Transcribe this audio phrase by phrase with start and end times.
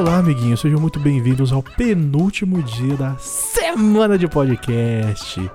[0.00, 5.50] Olá, amiguinhos, sejam muito bem-vindos ao penúltimo dia da semana de podcast.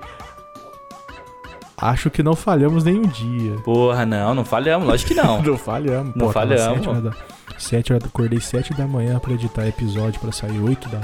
[1.76, 3.56] Acho que não falhamos nenhum dia.
[3.64, 5.42] Porra, não, não falhamos, lógico que não.
[5.42, 6.14] Não falhamos.
[6.14, 6.76] Não Pô, falhamos.
[6.76, 7.12] Sete horas da,
[7.58, 11.00] sete horas, acordei sete da manhã pra editar episódio pra sair oito da,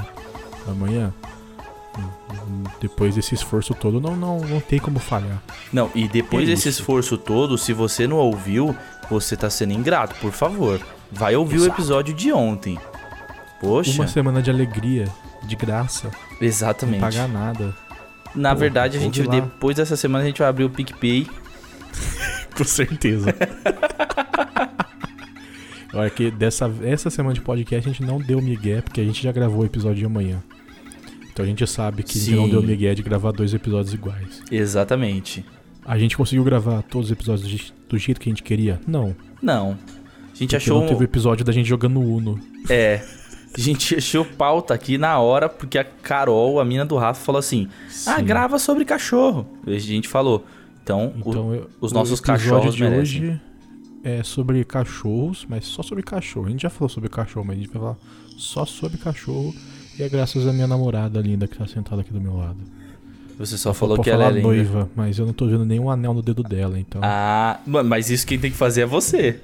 [0.65, 1.13] da manhã.
[2.79, 5.43] Depois desse esforço todo, não, não, não tem como falhar.
[5.73, 8.73] Não, e depois desse esforço todo, se você não ouviu,
[9.09, 10.79] você tá sendo ingrato, por favor.
[11.11, 11.81] Vai ouvir o Exato.
[11.81, 12.79] episódio de ontem.
[13.63, 15.05] Poxa, Uma semana de alegria,
[15.43, 16.99] de graça, exatamente.
[16.99, 17.73] pagar nada.
[18.35, 21.27] Na Porra, verdade, a gente depois dessa semana a gente vai abrir o PicPay.
[22.57, 23.33] Com certeza.
[25.93, 29.21] Olha que dessa essa semana de podcast a gente não deu migué, porque a gente
[29.21, 30.41] já gravou o episódio de amanhã.
[31.31, 34.41] Então a gente sabe que não deu migué de gravar dois episódios iguais.
[34.51, 35.45] Exatamente.
[35.85, 38.79] A gente conseguiu gravar todos os episódios do, je- do jeito que a gente queria?
[38.87, 39.15] Não.
[39.41, 39.71] Não.
[39.71, 40.79] A gente Porque achou.
[40.81, 42.39] não teve o episódio da gente jogando Uno.
[42.69, 43.01] É.
[43.55, 47.39] A gente achou pauta aqui na hora, porque a Carol, a mina do Rafa, falou
[47.39, 47.67] assim:
[48.07, 48.23] Ah, Sim.
[48.25, 49.45] grava sobre cachorro.
[49.67, 50.45] E a gente falou.
[50.83, 53.01] Então, o- Então, eu- os o nossos cachorros de merecem.
[53.01, 53.41] hoje
[54.03, 56.47] é sobre cachorros, mas só sobre cachorro.
[56.47, 57.97] A gente já falou sobre cachorro, mas a gente vai falar
[58.37, 59.53] só sobre cachorro.
[59.97, 62.57] E é graças à minha namorada linda que tá sentada aqui do meu lado.
[63.37, 64.41] você só falou Pode que ela é linda.
[64.47, 67.01] noiva, mas eu não tô vendo nenhum anel no dedo dela, então.
[67.03, 69.39] Ah, mano, mas isso quem tem que fazer é você.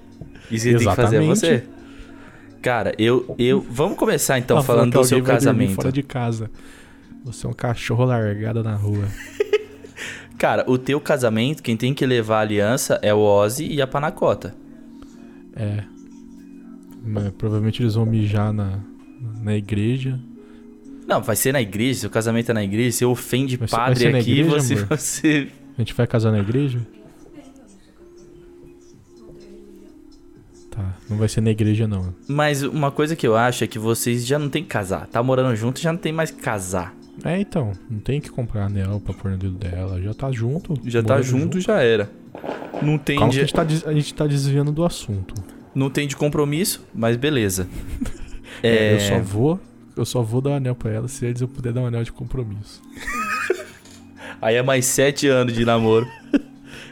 [0.52, 1.40] Isso quem tem que fazer é Exatamente.
[1.40, 1.64] você.
[2.62, 3.62] Cara, eu, eu.
[3.70, 5.76] Vamos começar então falando do seu vai casamento.
[5.76, 6.52] fora de casa.
[7.24, 9.06] Você é um cachorro largado na rua.
[10.38, 13.88] Cara, o teu casamento, quem tem que levar a aliança é o Ozzy e a
[13.88, 14.56] Panacota.
[15.56, 15.84] É.
[17.04, 18.80] Mas provavelmente eles vão mijar na,
[19.42, 20.20] na igreja.
[21.08, 23.86] Não, vai ser na igreja, seu casamento é na igreja, você ofende Vai ser- vai
[23.88, 25.48] padre ser na aqui, igreja, você, você.
[25.78, 26.80] A gente vai casar na igreja?
[30.70, 32.14] Tá, não vai ser na igreja não.
[32.28, 35.08] Mas uma coisa que eu acho é que vocês já não tem que casar.
[35.08, 36.94] Tá morando junto, já não tem mais que casar.
[37.24, 40.02] É, então, não tem que comprar anel pra pôr no dedo dela.
[40.02, 40.80] Já tá junto.
[40.86, 42.10] Já tá morando junto, já era.
[42.82, 45.34] Não tem, Calma que a de, gente, tá, a gente tá desviando do assunto.
[45.76, 47.68] não tem de compromisso, mas beleza.
[48.64, 49.60] É, É, Eu só vou.
[49.98, 52.04] Eu só vou dar um anel pra ela se eles eu puder dar um anel
[52.04, 52.82] de compromisso.
[54.42, 56.08] Aí é mais sete anos de namoro.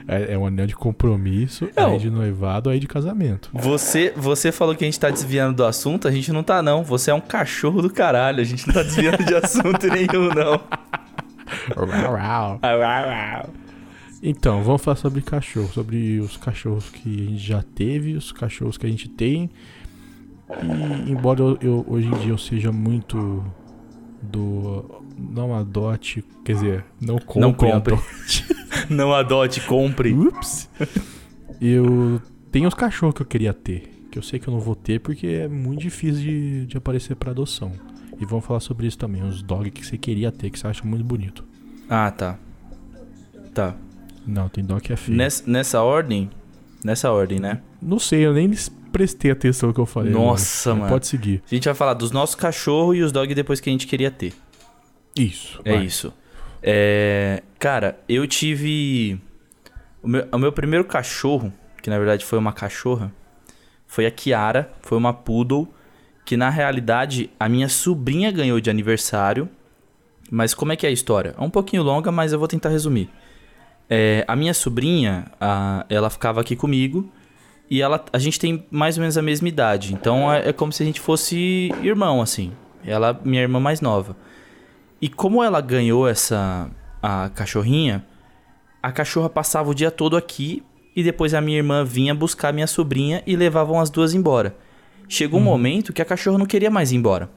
[0.07, 1.91] É, é um anel de compromisso, Não.
[1.93, 3.49] aí de noivado, aí de casamento.
[3.53, 6.83] Você, você falou que a gente tá desviando do assunto, a gente não tá não.
[6.83, 10.61] Você é um cachorro do caralho, a gente não tá desviando de assunto nenhum não.
[14.21, 18.77] Então, vamos falar sobre cachorro, sobre os cachorros que a gente já teve, os cachorros
[18.77, 19.49] que a gente tem.
[21.05, 23.43] E embora eu, eu- hoje em dia eu seja muito
[24.21, 27.93] do não adote, quer dizer, não compre, Não compre.
[27.93, 28.45] adote.
[28.93, 30.13] Não adote, compre.
[30.13, 30.69] Ups.
[31.59, 32.21] Eu
[32.51, 34.99] tenho os cachorros que eu queria ter, que eu sei que eu não vou ter
[34.99, 37.71] porque é muito difícil de, de aparecer pra adoção.
[38.19, 40.83] E vamos falar sobre isso também, os dogs que você queria ter, que você acha
[40.83, 41.43] muito bonito.
[41.89, 42.37] Ah, tá.
[43.53, 43.75] Tá.
[44.25, 45.17] Não, tem dog que é feio.
[45.17, 46.29] Nessa, nessa ordem,
[46.83, 47.61] nessa ordem, né?
[47.81, 48.51] Não sei, eu nem
[48.91, 50.11] prestei atenção no que eu falei.
[50.11, 50.81] Nossa, agora.
[50.81, 50.93] mano.
[50.93, 51.43] Pode seguir.
[51.49, 54.11] A gente vai falar dos nossos cachorros e os dogs depois que a gente queria
[54.11, 54.33] ter.
[55.15, 55.61] Isso.
[55.63, 55.85] É vai.
[55.85, 56.13] isso.
[56.62, 59.19] É, cara, eu tive.
[60.01, 61.51] O meu, o meu primeiro cachorro,
[61.81, 63.12] que na verdade foi uma cachorra,
[63.85, 65.67] foi a Kiara, foi uma poodle,
[66.25, 69.50] que na realidade a minha sobrinha ganhou de aniversário.
[70.29, 71.34] Mas como é que é a história?
[71.38, 73.09] É um pouquinho longa, mas eu vou tentar resumir.
[73.90, 77.09] É, a minha sobrinha, a- ela ficava aqui comigo
[77.69, 79.94] e ela, a gente tem mais ou menos a mesma idade.
[79.94, 82.51] Então é, é como se a gente fosse irmão, assim.
[82.85, 84.17] Ela, minha irmã mais nova.
[85.02, 86.69] E como ela ganhou essa
[87.02, 88.03] a cachorrinha,
[88.81, 90.63] a cachorra passava o dia todo aqui
[90.96, 94.56] e depois a minha irmã vinha buscar minha sobrinha e levavam as duas embora.
[95.08, 97.29] Chegou um momento que a cachorra não queria mais ir embora.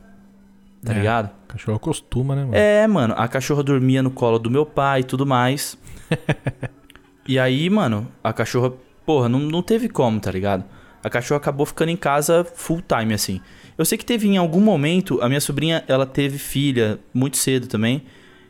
[0.84, 0.96] Tá É.
[0.96, 1.30] ligado?
[1.46, 2.54] Cachorro acostuma, né, mano?
[2.56, 5.76] É, mano, a cachorra dormia no colo do meu pai e tudo mais.
[7.28, 8.72] e aí, mano, a cachorra,
[9.04, 10.64] porra, não, não teve como, tá ligado?
[11.02, 13.40] A cachorra acabou ficando em casa full time, assim.
[13.76, 17.66] Eu sei que teve em algum momento, a minha sobrinha, ela teve filha muito cedo
[17.66, 18.02] também.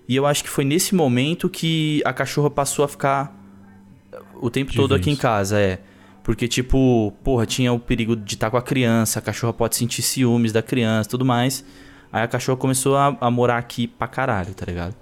[0.08, 3.32] E eu acho que foi nesse momento que a cachorra passou a ficar
[4.40, 5.78] o tempo todo aqui em casa, é.
[6.24, 10.02] Porque, tipo, porra, tinha o perigo de estar com a criança, a cachorra pode sentir
[10.02, 11.64] ciúmes da criança tudo mais.
[12.12, 14.96] Aí a cachorra começou a, a morar aqui pra caralho, tá ligado?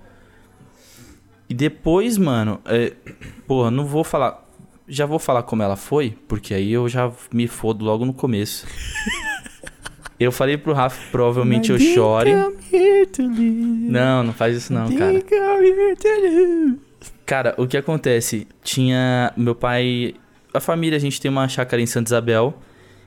[1.49, 2.93] E depois, mano, é,
[3.47, 4.47] porra, não vou falar.
[4.89, 8.67] Já vou falar como ela foi, porque aí eu já me fodo logo no começo.
[10.19, 12.31] eu falei pro Rafa, provavelmente eu chore.
[13.91, 15.21] Não, não faz isso não, cara.
[17.27, 18.49] Cara, o que acontece?
[18.63, 20.15] Tinha meu pai.
[20.55, 22.59] A família, a gente tem uma chácara em Santa Isabel.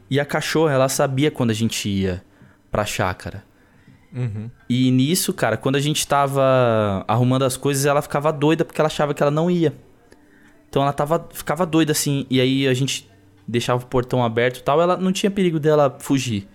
[0.10, 2.24] E a cachorra, ela sabia quando a gente ia.
[2.72, 3.44] pra chácara.
[4.14, 4.50] Uhum.
[4.70, 8.88] E nisso, cara, quando a gente tava arrumando as coisas, ela ficava doida porque ela
[8.88, 9.74] achava que ela não ia.
[10.72, 12.26] Então ela tava, ficava doida assim.
[12.30, 13.06] E aí a gente
[13.46, 14.82] deixava o portão aberto e tal.
[14.82, 16.48] Ela não tinha perigo dela fugir.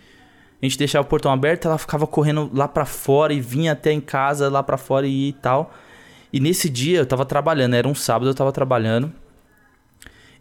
[0.60, 3.92] A gente deixava o portão aberto, ela ficava correndo lá pra fora e vinha até
[3.92, 5.70] em casa lá pra fora e, e tal.
[6.32, 9.12] E nesse dia eu tava trabalhando, era um sábado, eu tava trabalhando.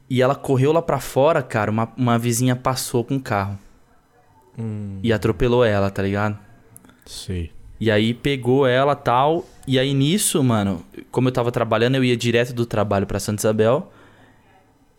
[0.10, 1.70] E ela correu lá pra fora, cara.
[1.70, 3.60] Uma, uma vizinha passou com o carro.
[4.58, 6.40] Hum, E atropelou ela, tá ligado?
[7.06, 7.52] sei.
[7.80, 9.46] E aí pegou ela tal.
[9.68, 13.42] E aí nisso, mano, como eu tava trabalhando, eu ia direto do trabalho pra Santa
[13.42, 13.92] Isabel.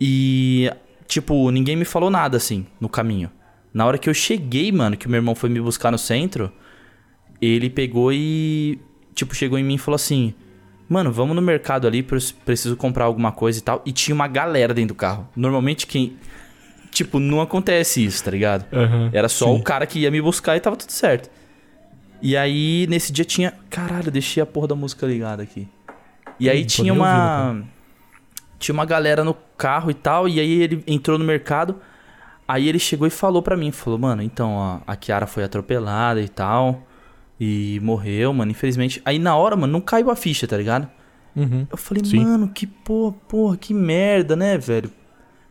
[0.00, 0.70] E,
[1.06, 3.30] tipo, ninguém me falou nada assim no caminho.
[3.72, 6.52] Na hora que eu cheguei, mano, que o meu irmão foi me buscar no centro,
[7.40, 8.78] ele pegou e,
[9.14, 10.34] tipo, chegou em mim e falou assim:
[10.88, 13.82] Mano, vamos no mercado ali, pre- preciso comprar alguma coisa e tal.
[13.86, 15.28] E tinha uma galera dentro do carro.
[15.36, 16.16] Normalmente quem.
[16.90, 18.64] Tipo, não acontece isso, tá ligado?
[18.72, 19.60] Aham, Era só sim.
[19.60, 21.30] o cara que ia me buscar e tava tudo certo.
[22.22, 23.52] E aí, nesse dia tinha.
[23.70, 25.68] Caralho, deixei a porra da música ligada aqui.
[26.38, 27.62] E aí Hum, tinha uma.
[28.58, 30.28] Tinha uma galera no carro e tal.
[30.28, 31.76] E aí ele entrou no mercado.
[32.48, 36.20] Aí ele chegou e falou pra mim: falou, mano, então, ó, a Kiara foi atropelada
[36.20, 36.82] e tal.
[37.38, 39.02] E morreu, mano, infelizmente.
[39.04, 40.88] Aí na hora, mano, não caiu a ficha, tá ligado?
[41.34, 41.66] Uhum.
[41.70, 42.24] Eu falei, Sim.
[42.24, 44.90] mano, que porra, porra, que merda, né, velho?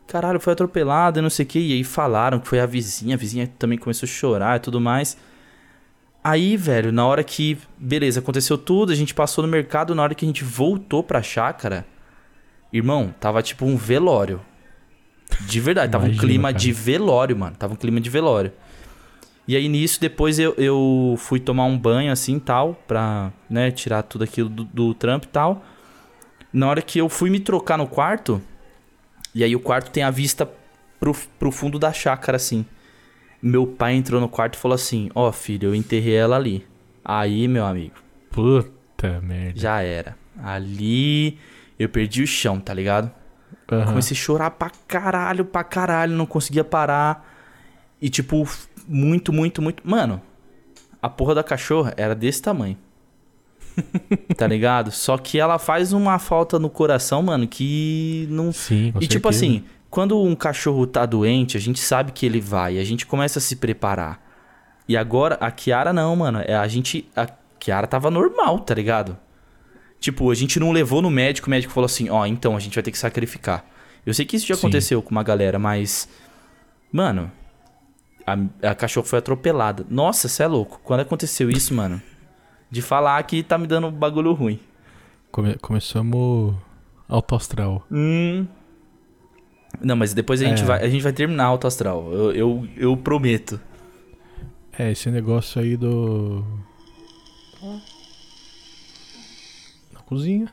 [0.07, 1.59] Caralho, foi atropelado e não sei o que.
[1.59, 4.81] E aí falaram que foi a vizinha, a vizinha também começou a chorar e tudo
[4.81, 5.15] mais.
[6.27, 7.55] Aí, velho, na hora que.
[7.77, 11.21] Beleza, aconteceu tudo, a gente passou no mercado, na hora que a gente voltou pra
[11.21, 11.85] chácara,
[12.73, 14.41] irmão, tava tipo um velório.
[15.41, 16.57] De verdade, tava um Imagina, clima cara.
[16.57, 17.55] de velório, mano.
[17.55, 18.51] Tava um clima de velório.
[19.47, 24.01] E aí nisso, depois eu, eu fui tomar um banho assim tal, pra, né, tirar
[24.01, 25.63] tudo aquilo do, do trampo e tal.
[26.51, 28.41] Na hora que eu fui me trocar no quarto,
[29.35, 30.49] e aí o quarto tem a vista
[30.99, 32.65] pro, pro fundo da chácara, assim.
[33.47, 36.65] Meu pai entrou no quarto e falou assim: Ó, filho, eu enterrei ela ali.
[37.03, 37.93] Aí, meu amigo,
[38.31, 39.59] Puta merda.
[39.59, 40.17] já era.
[40.41, 41.37] Ali
[41.77, 43.11] eu perdi o chão, tá ligado?
[43.71, 43.85] Aham.
[43.85, 47.31] Comecei a chorar pra caralho, pra caralho, não conseguia parar.
[48.01, 48.47] E tipo,
[48.87, 49.87] muito, muito, muito.
[49.87, 50.19] Mano,
[50.99, 52.77] a porra da cachorra era desse tamanho.
[54.35, 54.89] tá ligado?
[54.91, 58.51] Só que ela faz uma falta no coração, mano, que não.
[58.51, 59.45] Sim, com e tipo certeza.
[59.45, 59.63] assim,
[59.95, 63.41] quando um cachorro tá doente, a gente sabe que ele vai, a gente começa a
[63.41, 64.21] se preparar.
[64.89, 66.39] E agora, a Kiara não, mano.
[66.45, 67.09] É, A gente.
[67.15, 67.25] A
[67.57, 69.17] Kiara tava normal, tá ligado?
[69.97, 72.75] Tipo, a gente não levou no médico, o médico falou assim: ó, então a gente
[72.75, 73.63] vai ter que sacrificar.
[74.05, 74.59] Eu sei que isso já Sim.
[74.67, 76.09] aconteceu com uma galera, mas.
[76.91, 77.31] Mano,
[78.27, 79.85] a, a cachorra foi atropelada.
[79.89, 80.81] Nossa, você é louco.
[80.83, 82.01] Quando aconteceu isso, mano,
[82.69, 84.59] de falar que tá me dando bagulho ruim.
[85.31, 86.53] Come- começamos
[87.07, 87.87] alto astral.
[87.89, 88.45] Hum.
[89.81, 90.65] Não, mas depois a gente, É.
[90.65, 92.11] vai, a gente vai terminar Alto Astral.
[92.11, 93.59] Eu, eu, eu prometo.
[94.77, 96.43] É, esse negócio aí do.
[99.93, 100.47] Na cozinha.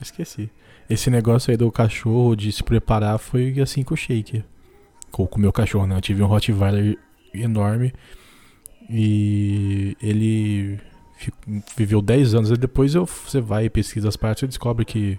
[0.00, 0.50] Esqueci.
[0.88, 4.42] Esse negócio aí do cachorro de se preparar foi assim com o shake.
[5.10, 5.96] Com com o meu cachorro, né?
[5.96, 6.96] Eu tive um Rottweiler
[7.34, 7.92] enorme.
[8.88, 10.80] E ele
[11.76, 12.50] viveu 10 anos.
[12.50, 15.18] E depois eu, você vai e pesquisa as partes e descobre que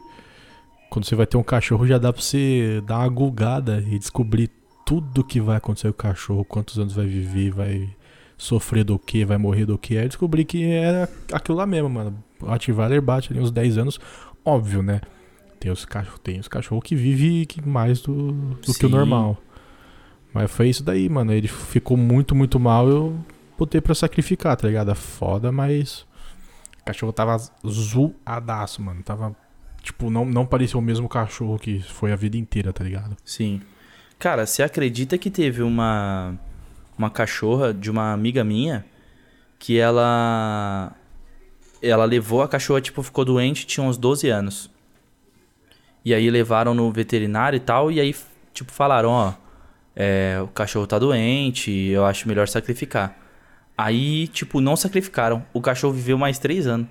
[0.89, 4.49] quando você vai ter um cachorro já dá pra você dar uma gulgada e descobrir
[4.85, 7.89] tudo que vai acontecer com o cachorro, quantos anos vai viver, vai
[8.37, 9.97] sofrer do que, vai morrer do que.
[9.97, 12.23] Aí descobri que era aquilo lá mesmo, mano.
[12.41, 13.99] O Rottweiler bate ali uns 10 anos,
[14.43, 15.01] óbvio, né?
[15.59, 19.37] Tem os cachorros, tem os cachorros que vivem mais do, do que o normal.
[20.33, 21.33] Mas foi isso daí, mano.
[21.33, 22.87] Ele ficou muito, muito mal.
[22.87, 23.19] Eu
[23.57, 24.91] botei pra sacrificar, tá ligado?
[24.91, 26.05] É foda, mas.
[26.81, 29.03] O cachorro tava zoadaço, mano.
[29.03, 29.35] Tava.
[29.81, 33.15] Tipo, não, não parecia o mesmo cachorro que foi a vida inteira, tá ligado?
[33.23, 33.61] Sim.
[34.17, 36.37] Cara, você acredita que teve uma
[36.97, 38.85] uma cachorra de uma amiga minha
[39.57, 40.93] que ela
[41.81, 44.69] ela levou a cachorra, tipo, ficou doente, tinha uns 12 anos.
[46.03, 48.13] E aí levaram no veterinário e tal, e aí,
[48.53, 49.33] tipo, falaram, ó,
[49.95, 53.17] é, o cachorro tá doente, eu acho melhor sacrificar.
[53.77, 55.45] Aí, tipo, não sacrificaram.
[55.53, 56.87] O cachorro viveu mais três anos.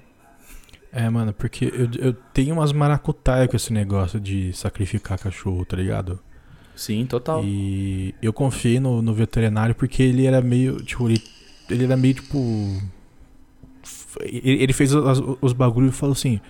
[0.90, 5.76] É, mano, porque eu, eu tenho umas maracutaias com esse negócio de sacrificar cachorro, tá
[5.76, 6.18] ligado?
[6.74, 7.44] Sim, total.
[7.44, 10.76] E eu confiei no, no veterinário porque ele era meio.
[10.82, 11.22] Tipo, ele,
[11.68, 12.38] ele era meio tipo.
[14.20, 16.40] Ele, ele fez as- os bagulhos e falou assim: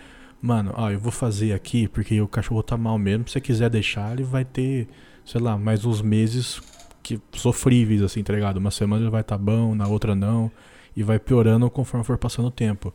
[0.40, 3.26] Mano, ó, eu vou fazer aqui porque o cachorro tá mal mesmo.
[3.26, 4.88] Se você quiser deixar, ele vai ter,
[5.24, 6.60] sei lá, mais uns meses
[7.02, 8.58] que sofríveis, assim, tá ligado?
[8.58, 10.50] Uma semana ele vai tá bom, na outra não.
[10.96, 12.92] E vai piorando conforme for passando o tempo.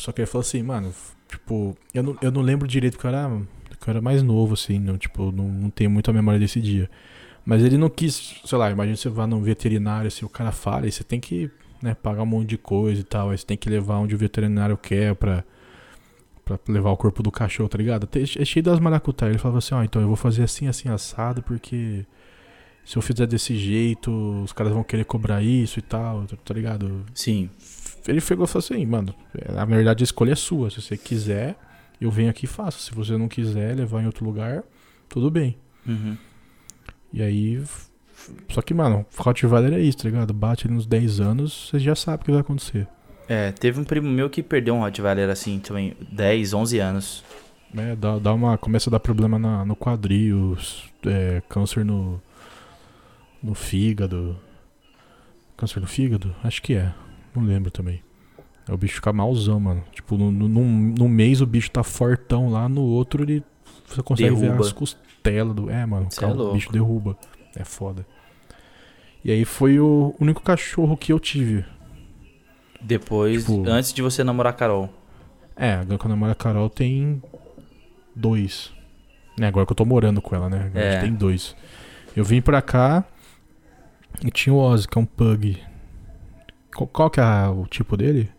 [0.00, 0.92] Só que ele falou assim, mano,
[1.28, 3.46] tipo, eu não, eu não lembro direito porque eu era, eu
[3.86, 6.90] era mais novo, assim, não, tipo, não, não tenho muita memória desse dia.
[7.44, 10.84] Mas ele não quis, sei lá, imagina você vai num veterinário, se o cara fala,
[10.84, 11.50] aí você tem que
[11.82, 14.18] né, pagar um monte de coisa e tal, aí você tem que levar onde o
[14.18, 15.44] veterinário quer pra,
[16.44, 18.08] pra levar o corpo do cachorro, tá ligado?
[18.14, 19.28] É cheio das maracutá.
[19.28, 22.04] Ele falava assim, ó, então eu vou fazer assim, assim, assado, porque
[22.84, 24.10] se eu fizer desse jeito,
[24.42, 27.04] os caras vão querer cobrar isso e tal, tá ligado?
[27.14, 27.48] Sim.
[28.06, 29.14] Ele pegou e falou assim, mano,
[29.52, 30.70] na verdade a escolha é sua.
[30.70, 31.56] Se você quiser,
[32.00, 32.80] eu venho aqui e faço.
[32.80, 34.62] Se você não quiser levar em outro lugar,
[35.08, 35.56] tudo bem.
[35.86, 36.16] Uhum.
[37.12, 37.62] E aí.
[38.50, 40.32] Só que, mano, Rottweiler é isso, tá ligado?
[40.32, 42.86] Bate ali nos 10 anos, você já sabe o que vai acontecer.
[43.28, 47.24] É, teve um primo meu que perdeu um Rottweiler assim também, 10, 11 anos.
[47.76, 50.58] É, dá, dá uma, começa a dar problema na, no quadril,
[51.06, 52.20] é, câncer no,
[53.42, 54.36] no fígado.
[55.56, 56.34] Câncer no fígado?
[56.42, 56.92] Acho que é.
[57.34, 58.02] Não lembro também.
[58.68, 59.82] É o bicho ficar malzão, mano.
[59.92, 63.42] Tipo, no, no, num, mês o bicho tá fortão lá, no outro ele.
[63.86, 64.54] Você consegue derruba.
[64.54, 65.70] ver as costelas do.
[65.70, 66.08] É, mano.
[66.20, 67.16] É o bicho derruba.
[67.56, 68.06] É foda.
[69.24, 71.64] E aí foi o único cachorro que eu tive.
[72.80, 74.88] Depois, tipo, antes de você namorar a Carol.
[75.54, 77.22] É, agora que eu namoro a Carol tem
[78.14, 78.72] dois.
[79.38, 80.70] Né, agora que eu tô morando com ela, né?
[80.74, 81.00] É.
[81.00, 81.54] tem dois.
[82.16, 83.04] Eu vim pra cá
[84.24, 85.58] e tinha o Ozzy, que é um pug.
[86.74, 88.30] Qual, qual que é o tipo dele?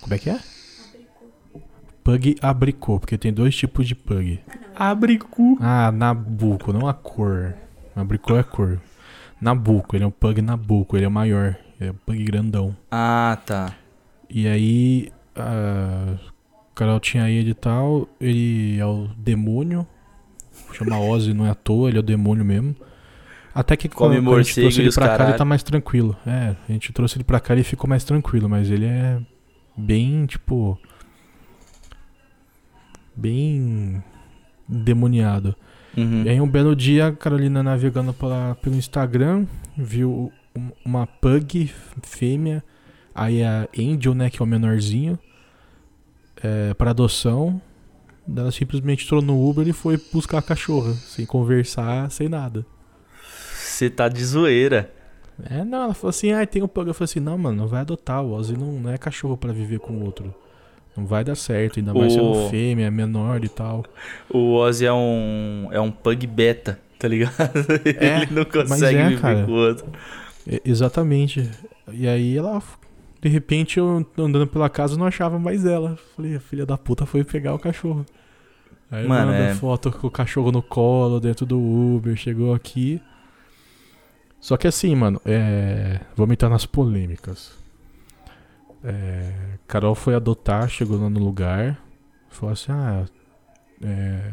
[0.00, 0.38] Como é que é?
[2.04, 4.40] Pug abricô, porque tem dois tipos de pug.
[4.74, 5.58] Abricu.
[5.60, 7.54] Ah, nabuco, não a cor.
[7.94, 8.80] Abricô é a cor.
[9.40, 11.56] Nabuco, ele é um pug nabuco, ele é maior.
[11.80, 12.76] Ele é um pug grandão.
[12.90, 13.74] Ah, tá.
[14.28, 16.16] E aí, a
[16.74, 19.86] Carol tinha ele e tal, ele é o demônio.
[20.72, 22.76] Chama Ozzy, não é à toa, ele é o demônio mesmo.
[23.58, 25.18] Até que Come quando a gente trouxe ele pra caralho.
[25.18, 26.16] cá, ele tá mais tranquilo.
[26.24, 29.20] É, a gente trouxe ele pra cá e ficou mais tranquilo, mas ele é
[29.76, 30.78] bem, tipo.
[33.16, 34.00] Bem.
[34.68, 35.56] demoniado.
[35.96, 36.22] Uhum.
[36.22, 39.44] E aí, um belo dia, a Carolina navegando pela, pelo Instagram,
[39.76, 40.32] viu
[40.84, 41.68] uma pug
[42.04, 42.62] fêmea,
[43.12, 45.18] aí a Angel, né, que é o menorzinho,
[46.40, 47.60] é, para adoção.
[48.36, 52.64] Ela simplesmente entrou no Uber e foi buscar a cachorra, sem conversar, sem nada.
[53.78, 54.90] Você tá de zoeira.
[55.48, 56.88] É, não, ela falou assim, ah, tem um pug.
[56.88, 58.24] Eu falei assim, não, mano, não vai adotar.
[58.24, 60.34] O Ozzy não, não é cachorro para viver com outro.
[60.96, 62.16] Não vai dar certo, ainda mais o...
[62.16, 63.84] sendo fêmea, é menor e tal.
[64.28, 67.36] O Ozzy é um, é um pug beta, tá ligado?
[68.00, 69.44] É, Ele não consegue é, viver cara.
[69.44, 69.86] com o outro.
[70.44, 71.48] É, exatamente.
[71.92, 72.60] E aí ela,
[73.22, 75.96] de repente, eu andando pela casa não achava mais ela.
[76.16, 78.04] Falei, a filha da puta foi pegar o cachorro.
[78.90, 79.54] Aí Mano, manda é...
[79.54, 83.00] foto com o cachorro no colo, dentro do Uber, chegou aqui.
[84.40, 86.00] Só que assim, mano, é...
[86.16, 87.52] vamos entrar nas polêmicas.
[88.84, 89.32] É...
[89.66, 91.78] Carol foi adotar, chegou lá no lugar,
[92.28, 93.04] falou assim: ah,
[93.82, 94.32] é...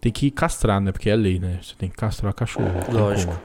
[0.00, 0.92] tem que castrar, né?
[0.92, 1.58] Porque é lei, né?
[1.62, 2.92] Você tem que castrar o cachorro.
[2.92, 3.38] Lógico.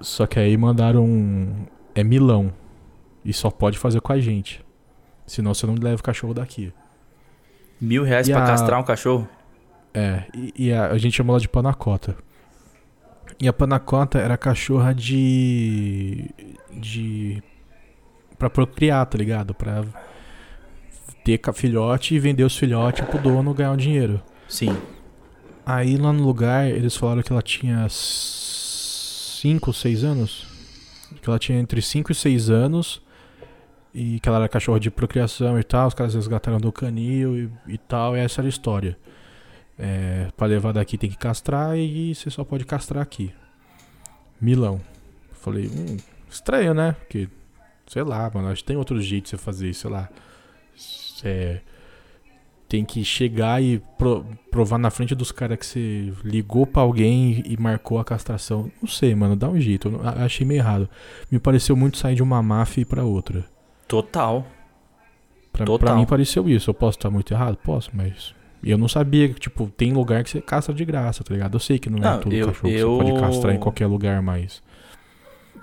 [0.00, 1.04] Só que aí mandaram.
[1.04, 1.66] Um...
[1.94, 2.52] É Milão.
[3.24, 4.64] E só pode fazer com a gente.
[5.26, 6.72] Senão você não leva o cachorro daqui.
[7.80, 8.46] Mil reais e pra a...
[8.46, 9.28] castrar um cachorro?
[9.92, 12.16] É, e, e a, a, gente chamou ela de panacota.
[13.40, 16.30] E a panacota era cachorra de.
[16.72, 17.42] de.
[18.38, 19.54] pra procriar, tá ligado?
[19.54, 19.84] Pra
[21.24, 24.22] ter filhote e vender os filhotes pro dono ganhar um dinheiro.
[24.48, 24.76] Sim.
[25.64, 30.46] Aí lá no lugar eles falaram que ela tinha 5 ou 6 anos.
[31.22, 33.02] Que ela tinha entre 5 e 6 anos.
[33.94, 35.88] E que ela era cachorra de procriação e tal.
[35.88, 38.14] Os caras resgataram do canil e, e tal.
[38.16, 38.98] E essa era a história.
[39.78, 43.32] É, para levar daqui tem que castrar e você só pode castrar aqui.
[44.40, 44.80] Milão.
[45.32, 45.96] Falei, hum,
[46.30, 46.92] estranho, né?
[46.92, 47.28] Porque,
[47.86, 50.08] sei lá, mano, acho que tem outro jeito de você fazer isso, sei lá.
[52.68, 57.42] Tem que chegar e pro, provar na frente dos caras que você ligou para alguém
[57.46, 58.70] e marcou a castração.
[58.80, 59.88] Não sei, mano, dá um jeito.
[59.88, 60.88] Eu achei meio errado.
[61.30, 63.44] Me pareceu muito sair de uma máfia e pra outra.
[63.86, 64.46] Total.
[65.52, 65.78] Pra, Total.
[65.78, 66.70] pra mim pareceu isso.
[66.70, 67.56] Eu posso estar muito errado?
[67.58, 68.34] Posso, mas
[68.70, 71.54] eu não sabia que, tipo, tem lugar que você castra de graça, tá ligado?
[71.54, 72.98] Eu sei que não, é não é todo eu, cachorro eu...
[72.98, 74.62] que você pode castrar em qualquer lugar, mas.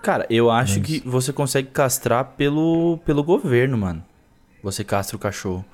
[0.01, 0.87] Cara, eu acho mas...
[0.87, 4.03] que você consegue castrar pelo, pelo governo, mano.
[4.63, 5.65] Você castra o cachorro.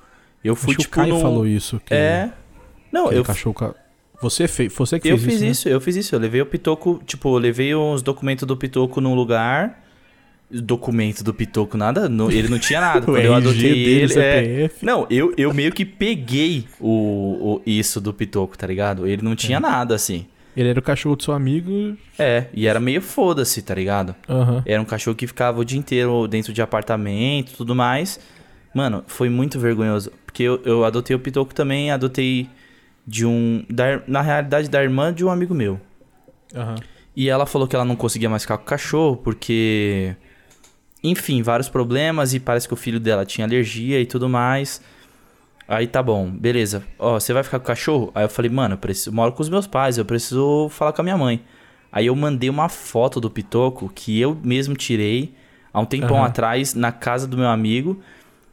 [0.42, 0.94] Eu fui, acho tipo.
[0.94, 1.20] Que o Caio no...
[1.20, 1.80] falou isso.
[1.84, 2.32] Que, é.
[2.92, 3.24] Não, eu.
[3.24, 3.74] Cachorro.
[4.20, 5.28] Você fez, você que eu fez isso.
[5.28, 5.48] Eu fiz né?
[5.48, 6.14] isso, eu fiz isso.
[6.14, 9.87] Eu levei o pitoco, tipo, eu levei os documentos do pitoco num lugar
[10.50, 12.08] documento do Pitoco, nada.
[12.08, 13.00] No, ele não tinha nada.
[13.06, 14.18] Quando eu adotei dele, ele.
[14.18, 19.06] É, não, eu, eu meio que peguei o, o, isso do Pitoco, tá ligado?
[19.06, 19.60] Ele não tinha é.
[19.60, 20.26] nada, assim.
[20.56, 21.96] Ele era o cachorro do seu amigo.
[22.18, 24.14] É, e era meio foda-se, tá ligado?
[24.28, 24.62] Uhum.
[24.66, 28.18] Era um cachorro que ficava o dia inteiro dentro de apartamento tudo mais.
[28.74, 30.10] Mano, foi muito vergonhoso.
[30.26, 32.48] Porque eu, eu adotei o Pitoco também, adotei
[33.06, 33.64] de um.
[33.70, 35.80] Da, na realidade, da irmã de um amigo meu.
[36.54, 36.76] Aham.
[37.16, 40.14] E ela falou que ela não conseguia mais ficar com o cachorro porque.
[41.02, 44.80] Enfim, vários problemas e parece que o filho dela tinha alergia e tudo mais.
[45.68, 46.82] Aí tá bom, beleza.
[46.98, 48.10] Ó, você vai ficar com o cachorro?
[48.14, 50.92] Aí eu falei, mano, eu, preciso, eu moro com os meus pais, eu preciso falar
[50.92, 51.42] com a minha mãe.
[51.92, 55.34] Aí eu mandei uma foto do Pitoco que eu mesmo tirei
[55.72, 56.26] há um tempão Aham.
[56.26, 58.00] atrás na casa do meu amigo.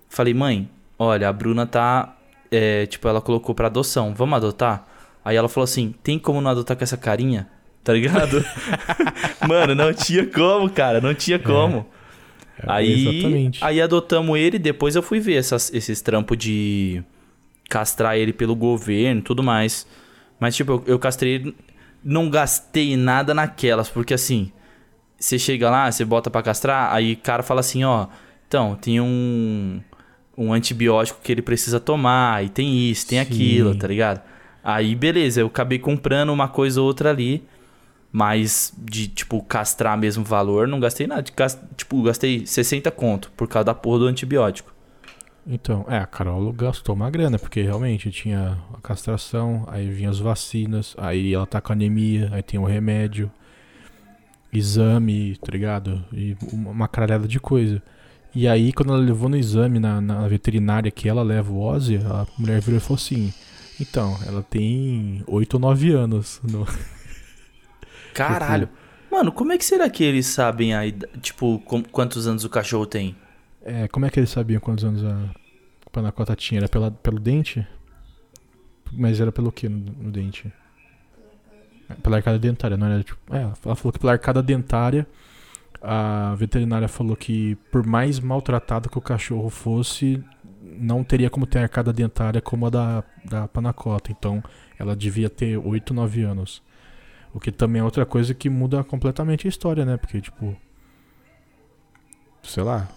[0.09, 2.15] Falei, mãe, olha, a Bruna tá.
[2.51, 4.85] é, tipo, ela colocou pra adoção, vamos adotar?
[5.23, 7.47] Aí ela falou assim: tem como não adotar com essa carinha?
[7.83, 8.43] Tá ligado?
[9.47, 11.85] Mano, não tinha como, cara, não tinha como.
[12.59, 13.63] É, Aí, Exatamente.
[13.63, 17.03] aí adotamos ele, depois eu fui ver essas- esses trampos de
[17.69, 19.87] castrar ele pelo governo e tudo mais.
[20.39, 21.53] Mas, tipo, eu, eu castrei
[22.03, 24.51] não gastei nada naquelas, porque assim,
[25.19, 28.05] você chega lá, você bota pra castrar, aí o cara fala assim, ó,
[28.47, 29.81] então, tem um,
[30.37, 33.23] um antibiótico que ele precisa tomar, e tem isso, tem Sim.
[33.23, 34.21] aquilo, tá ligado?
[34.63, 37.43] Aí, beleza, eu acabei comprando uma coisa ou outra ali,
[38.17, 41.21] mas de, tipo, castrar mesmo valor, não gastei nada.
[41.21, 44.73] De gas- Tipo, gastei 60 conto por causa da porra do antibiótico.
[45.45, 50.17] Então, é, a Carol gastou uma grana, porque realmente tinha a castração, aí vinha as
[50.17, 53.29] vacinas, aí ela tá com anemia, aí tem o remédio,
[54.53, 56.01] exame, tá ligado?
[56.13, 57.83] E uma caralhada de coisa.
[58.33, 61.97] E aí, quando ela levou no exame na, na veterinária que ela leva o Ozzy,
[61.97, 63.33] a mulher virou e falou assim:
[63.79, 66.39] Então, ela tem 8 ou 9 anos.
[66.49, 66.65] No...
[68.15, 68.69] Caralho.
[69.11, 71.59] Mano, como é que será que eles sabem a ida- tipo,
[71.91, 73.15] quantos anos o cachorro tem?
[73.63, 75.29] É, como é que eles sabiam quantos anos a
[75.91, 76.59] panacota tinha?
[76.59, 77.65] Era pela, pelo dente?
[78.91, 80.51] Mas era pelo que no, no dente?
[82.01, 83.19] Pela arcada dentária, não era tipo.
[83.33, 85.05] É, ela falou que pela arcada dentária
[85.81, 90.23] a veterinária falou que por mais maltratado que o cachorro fosse,
[90.61, 94.11] não teria como ter arcada dentária como a da, da panacota.
[94.11, 94.43] Então
[94.79, 96.61] ela devia ter 8, 9 anos.
[97.35, 99.97] O que também é outra coisa que muda completamente a história, né?
[99.97, 100.55] Porque, tipo.
[102.41, 102.87] Sei lá,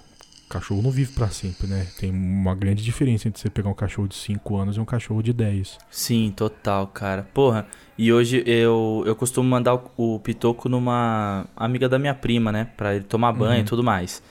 [0.48, 1.86] cachorro não vive pra sempre, né?
[1.98, 5.22] Tem uma grande diferença entre você pegar um cachorro de 5 anos e um cachorro
[5.22, 5.78] de 10.
[5.90, 7.26] Sim, total, cara.
[7.34, 7.66] Porra,
[7.98, 12.68] e hoje eu, eu costumo mandar o, o Pitoco numa amiga da minha prima, né?
[12.76, 13.64] Pra ele tomar banho e Uhum.
[13.66, 14.22] tudo mais.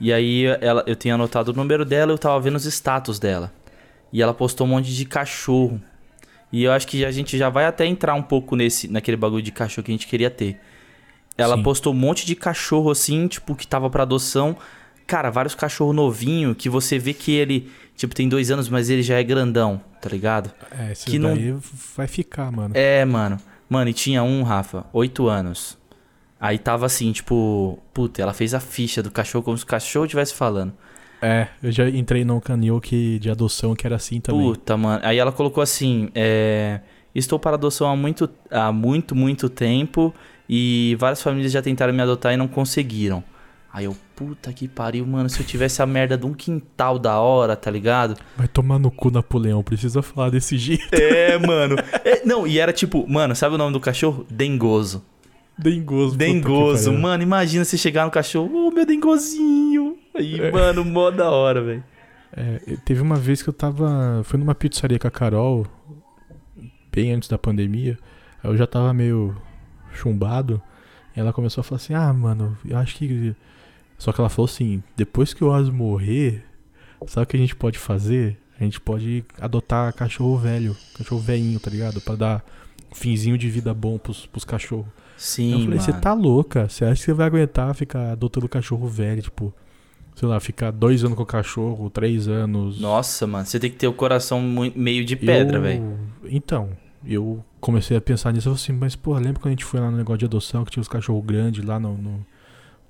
[0.00, 3.18] E aí ela, eu tinha anotado o número dela e eu tava vendo os status
[3.18, 3.52] dela.
[4.12, 5.80] E ela postou um monte de cachorro.
[6.52, 9.42] E eu acho que a gente já vai até entrar um pouco nesse naquele bagulho
[9.42, 10.58] de cachorro que a gente queria ter.
[11.36, 11.62] Ela Sim.
[11.62, 14.56] postou um monte de cachorro assim, tipo, que tava pra adoção.
[15.06, 19.02] Cara, vários cachorros novinhos que você vê que ele, tipo, tem dois anos, mas ele
[19.02, 20.50] já é grandão, tá ligado?
[20.70, 21.54] É, esse Que não- daí
[21.96, 22.74] vai ficar, mano.
[22.76, 23.38] É, mano.
[23.68, 25.78] Mano, e tinha um, Rafa, oito anos.
[26.40, 30.04] Aí tava assim, tipo, puta, ela fez a ficha do cachorro como se o cachorro
[30.06, 30.72] estivesse falando.
[31.20, 34.42] É, eu já entrei num canil que, de adoção que era assim também.
[34.42, 35.00] Puta, mano.
[35.04, 36.80] Aí ela colocou assim: é,
[37.14, 40.14] Estou para adoção há muito, há muito, muito tempo.
[40.48, 43.22] E várias famílias já tentaram me adotar e não conseguiram.
[43.72, 45.28] Aí eu, puta que pariu, mano.
[45.28, 48.16] Se eu tivesse a merda de um quintal da hora, tá ligado?
[48.36, 49.62] Vai tomar no cu, Napoleão.
[49.62, 50.88] Precisa falar desse jeito.
[50.92, 51.76] É, mano.
[52.04, 54.26] É, não, e era tipo, mano, sabe o nome do cachorro?
[54.30, 55.04] Dengoso.
[55.58, 56.16] Dengoso.
[56.16, 56.92] Dengoso.
[56.92, 59.97] Mano, imagina você chegar no cachorro, ô meu dengozinho.
[60.18, 60.50] Aí, É.
[60.50, 61.84] mano, mó da hora, velho.
[62.32, 64.22] É, teve uma vez que eu tava.
[64.24, 65.66] Fui numa pizzaria com a Carol,
[66.92, 67.98] bem antes da pandemia.
[68.42, 69.34] Aí eu já tava meio
[69.94, 70.60] chumbado.
[71.16, 73.34] E ela começou a falar assim: Ah, mano, eu acho que.
[73.96, 76.44] Só que ela falou assim: Depois que o Oz morrer,
[77.06, 78.38] sabe o que a gente pode fazer?
[78.60, 82.00] A gente pode adotar cachorro velho, cachorro velhinho, tá ligado?
[82.00, 82.44] Pra dar
[82.90, 84.86] um finzinho de vida bom pros, pros cachorros.
[85.16, 86.68] Sim, eu falei: Você tá louca?
[86.68, 89.22] Você acha que você vai aguentar ficar adotando cachorro velho?
[89.22, 89.52] Tipo,
[90.18, 92.80] sei lá, ficar dois anos com o cachorro, três anos.
[92.80, 94.40] Nossa, mano, você tem que ter o coração
[94.74, 95.98] meio de pedra, Eu- velho.
[96.24, 96.70] Então,
[97.06, 98.48] eu comecei a pensar nisso.
[98.48, 100.64] Eu falei assim, mas porra, lembra quando a gente foi lá no negócio de adoção
[100.64, 102.26] que tinha os cachorros grandes lá no, no,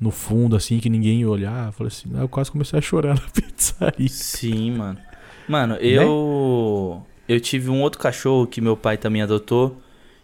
[0.01, 1.67] no fundo, assim, que ninguém ia olhar?
[1.67, 4.09] Eu falei assim, eu quase comecei a chorar na pizzaria.
[4.09, 4.99] Sim, mano.
[5.47, 7.03] Mano, eu.
[7.29, 9.77] Eu tive um outro cachorro que meu pai também adotou,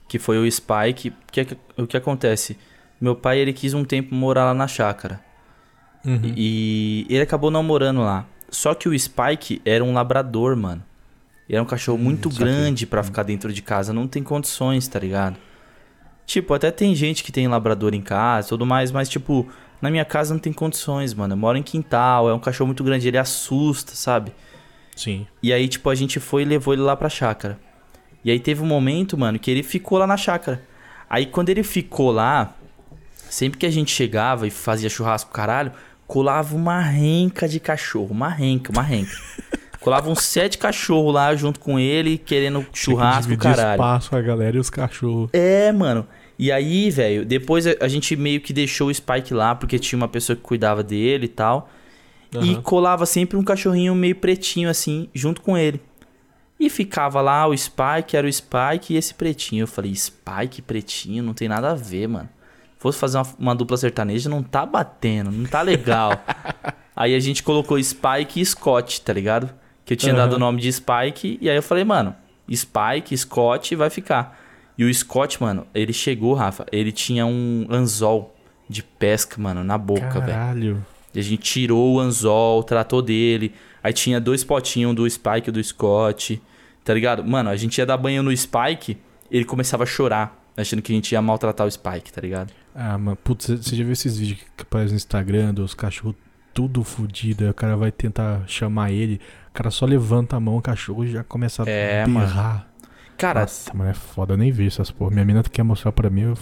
[0.08, 1.12] que foi o Spike.
[1.30, 2.56] Que, que- o que acontece?
[3.00, 5.20] Meu pai, ele quis um tempo morar lá na chácara.
[6.04, 6.34] Uhum.
[6.36, 8.26] E ele acabou não morando lá.
[8.50, 10.82] Só que o Spike era um labrador, mano.
[11.48, 12.46] E era um cachorro muito saquei.
[12.46, 13.92] grande pra ficar dentro de casa.
[13.92, 15.36] Não tem condições, tá ligado?
[16.26, 19.46] Tipo, até tem gente que tem labrador em casa e tudo mais, mas, tipo,
[19.80, 21.34] na minha casa não tem condições, mano.
[21.34, 24.32] Eu moro em quintal, é um cachorro muito grande, ele assusta, sabe?
[24.96, 25.26] Sim.
[25.42, 27.58] E aí, tipo, a gente foi e levou ele lá pra chácara.
[28.24, 30.62] E aí teve um momento, mano, que ele ficou lá na chácara.
[31.10, 32.54] Aí quando ele ficou lá,
[33.28, 35.72] sempre que a gente chegava e fazia churrasco, caralho,
[36.06, 38.10] colava uma renca de cachorro.
[38.10, 39.16] Uma renca, uma renca.
[39.80, 43.72] colava uns sete cachorros lá junto com ele, querendo churrasco, que caralho.
[43.72, 45.28] espaço a galera e os cachorros.
[45.32, 46.06] É, mano.
[46.38, 50.08] E aí, velho, depois a, gente meio que deixou o Spike lá, porque tinha uma
[50.08, 51.70] pessoa que cuidava dele e tal.
[52.32, 52.62] E Aham.
[52.62, 55.80] colava sempre um cachorrinho meio pretinho, assim, junto com ele.
[56.58, 59.62] E ficava lá o Spike, era o Spike e esse pretinho.
[59.62, 62.28] Eu falei, Spike, pretinho, não tem nada a ver, mano.
[62.84, 66.22] Fosse fazer uma, uma dupla sertaneja, não tá batendo, não tá legal.
[66.94, 69.48] aí a gente colocou Spike e Scott, tá ligado?
[69.86, 70.20] Que eu tinha Aham.
[70.20, 71.38] dado o nome de Spike.
[71.40, 72.14] E aí eu falei, mano,
[72.52, 74.38] Spike, Scott vai ficar.
[74.76, 78.36] E o Scott, mano, ele chegou, Rafa, ele tinha um anzol
[78.68, 80.26] de pesca, mano, na boca, velho.
[80.26, 80.86] Caralho.
[81.14, 83.54] E a gente tirou o anzol, tratou dele.
[83.82, 86.38] Aí tinha dois potinhos um do Spike e do Scott.
[86.84, 87.24] Tá ligado?
[87.24, 88.98] Mano, a gente ia dar banho no Spike,
[89.30, 92.52] ele começava a chorar, achando que a gente ia maltratar o Spike, tá ligado?
[92.74, 96.16] Ah, mano, putz, você já viu esses vídeos que aparecem no Instagram dos cachorros
[96.52, 97.44] tudo fodido?
[97.44, 101.06] Aí o cara vai tentar chamar ele, o cara só levanta a mão, o cachorro
[101.06, 102.68] já começa a É, berrar.
[103.16, 105.12] Cara, Nossa, mano, é foda, eu nem vi essas porra.
[105.12, 106.38] Minha mina quer mostrar pra mim, eu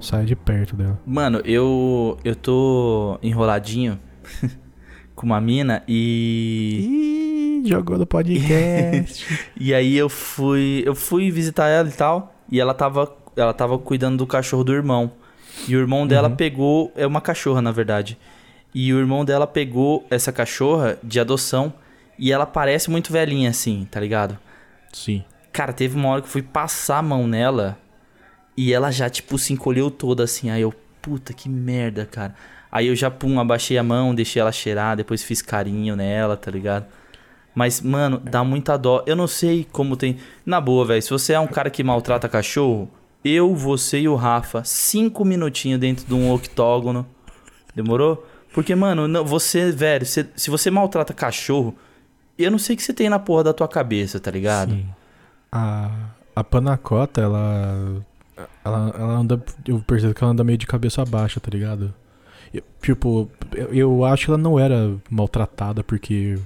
[0.00, 1.00] saio de perto dela.
[1.06, 4.00] mano, eu eu tô enroladinho
[5.14, 9.24] com uma mina e Ih, jogou no podcast.
[9.58, 13.78] e aí eu fui eu fui visitar ela e tal, e ela tava ela tava
[13.78, 15.12] cuidando do cachorro do irmão.
[15.68, 16.36] E o irmão dela Uhum.
[16.36, 18.18] pegou, é uma cachorra na verdade.
[18.74, 21.72] E o irmão dela pegou essa cachorra de adoção
[22.18, 24.38] e ela parece muito velhinha assim, tá ligado?
[24.92, 25.24] Sim.
[25.52, 27.78] Cara, teve uma hora que eu fui passar a mão nela
[28.56, 30.48] e ela já, tipo, se encolheu toda assim.
[30.50, 32.34] Aí eu, puta que merda, cara.
[32.70, 36.50] Aí eu já, pum, abaixei a mão, deixei ela cheirar, depois fiz carinho nela, tá
[36.50, 36.86] ligado?
[37.54, 39.02] Mas, mano, dá muita dó.
[39.06, 40.16] Eu não sei como tem.
[40.46, 42.90] Na boa, velho, se você é um cara que maltrata cachorro,
[43.24, 47.06] eu, você e o Rafa, cinco minutinhos dentro de um octógono.
[47.74, 48.26] Demorou?
[48.52, 51.74] Porque, mano, não- você, velho, se, se você maltrata cachorro,
[52.38, 54.72] eu não sei o que você tem na porra da tua cabeça, tá ligado?
[54.72, 54.86] Sim.
[55.50, 55.90] A,
[56.36, 58.02] a panacota, ela,
[58.64, 58.94] ela.
[58.98, 59.42] Ela anda.
[59.66, 61.94] Eu percebo que ela anda meio de cabeça baixa, tá ligado?
[62.52, 66.38] Eu- tipo, eu, eu acho que ela não era maltratada porque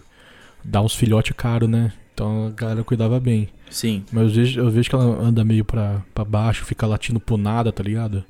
[0.64, 1.92] dá uns filhotes caros, né?
[2.14, 3.48] Então a galera cuidava bem.
[3.70, 4.04] Sim.
[4.12, 7.36] Mas eu vejo, eu vejo que ela anda meio pra, pra baixo, fica latindo pro
[7.36, 8.24] nada, tá ligado?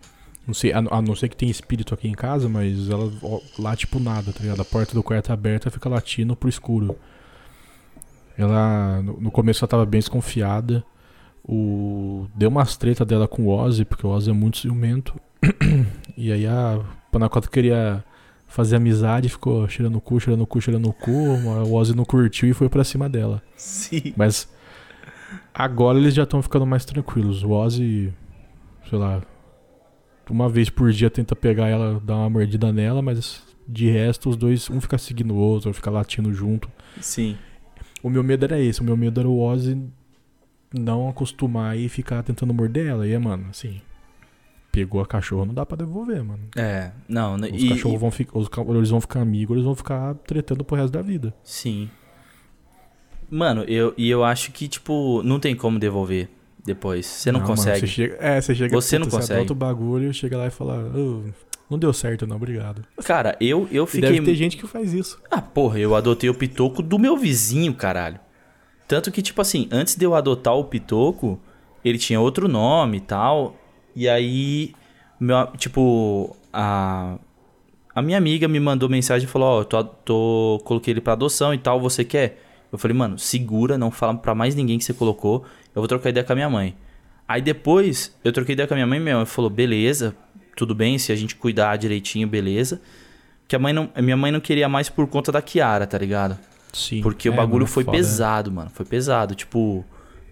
[0.47, 3.11] Não sei, a, a não ser que tem espírito aqui em casa, mas ela
[3.59, 4.63] late pro nada, tá ligado?
[4.63, 6.97] A porta do quarto é aberta fica latindo pro escuro.
[8.39, 10.85] Ela, no, no começo ela tava bem desconfiada.
[11.45, 15.15] O, deu umas treta dela com o Ozzy, porque o Ozzy é muito ciumento.
[16.17, 18.05] e aí a Panacota queria
[18.47, 21.11] fazer amizade, ficou cheirando o cu, cheirando o cu, cheirando o cu.
[21.11, 23.43] O Ozzy não curtiu e foi pra cima dela.
[23.57, 24.13] Sim.
[24.17, 24.49] Mas
[25.57, 27.43] agora eles já estão ficando mais tranquilos.
[27.43, 28.13] O Ozzy,
[28.89, 29.23] sei lá,
[30.29, 34.37] uma vez por dia tenta pegar ela, dar uma mordida nela, mas de resto os
[34.37, 36.71] dois, um fica seguindo o outro, fica latindo junto.
[37.01, 37.39] Sim.
[38.03, 39.83] O meu medo era esse, o meu medo era o Ozzy
[40.75, 43.09] não acostumar e ficar tentando morder ela.
[43.09, 43.81] E é, mano, assim,
[44.71, 46.49] pegou a cachorra, não dá pra devolver, mano.
[46.55, 49.75] É, não, né, Os e, cachorros vão ficar, os, eles vão ficar amigos, eles vão
[49.75, 51.35] ficar tretando pro resto da vida.
[51.43, 51.89] Sim.
[53.31, 56.29] Mano, eu, e eu acho que, tipo, não tem como devolver
[56.65, 57.07] depois.
[57.07, 57.81] Você não, mano, consegue.
[57.81, 59.41] você chega, é, você chega Você não consegue.
[59.41, 61.23] adota o bagulho, chega lá e fala, "Ô,
[61.71, 62.83] não deu certo não, obrigado.
[63.05, 64.11] Cara, eu, eu E fiquei.
[64.13, 65.19] deve ter gente que faz isso.
[65.31, 68.21] Ah, porra, eu adotei o pitoco do meu vizinho, caralho.
[68.87, 71.41] Tanto que, tipo assim, antes de eu adotar o pitoco,
[71.85, 73.57] ele tinha outro nome e tal.
[73.97, 74.73] E aí,
[75.19, 77.19] meu, tipo, a,
[77.93, 81.15] a minha amiga me mandou mensagem e falou: Ó, eu tô, tô- coloquei ele pra
[81.15, 82.41] adoção e tal, você quer?
[82.73, 85.45] Eu falei, mano, segura, não fala pra mais ninguém que você colocou.
[85.75, 86.77] Eu vou trocar ideia com a minha mãe.
[87.29, 90.15] Aí depois, eu troquei ideia com a minha mãe e minha mãe falou: beleza,
[90.57, 92.81] tudo bem, se a gente cuidar direitinho, beleza.
[93.49, 95.97] Que a, mãe não, a minha mãe não queria mais por conta da Kiara, tá
[95.99, 96.37] ligado?
[96.73, 97.01] Sim.
[97.01, 97.97] Porque o É, bagulho mano, foi foda.
[97.97, 98.71] pesado, mano.
[98.75, 99.35] Foi pesado.
[99.35, 99.85] Tipo,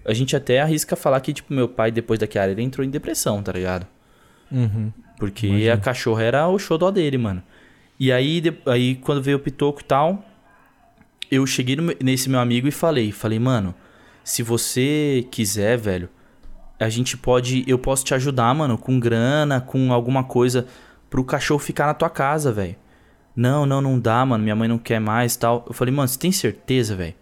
[0.05, 2.91] a gente até arrisca falar que, tipo, meu pai, depois da Kiara, ele entrou em
[2.91, 3.87] depressão, tá ligado?
[4.51, 4.93] Uhum.
[5.19, 5.73] Porque Imagino.
[5.73, 7.43] a cachorra era o xodó dele, mano.
[7.99, 10.25] E aí, de- aí quando veio o pitoco e tal,
[11.35, 13.75] eu cheguei no nesse meu amigo e falei, falei, mano,
[14.23, 16.09] se você quiser, velho,
[16.79, 20.67] a gente pode, eu posso te ajudar, mano, com grana, com alguma coisa
[21.11, 22.77] pro cachorro ficar na tua casa, velho.
[23.37, 25.65] Não, não, não dá, mano, minha mãe não quer mais, tal.
[25.67, 27.15] Eu falei, mano, você tem certeza, velho?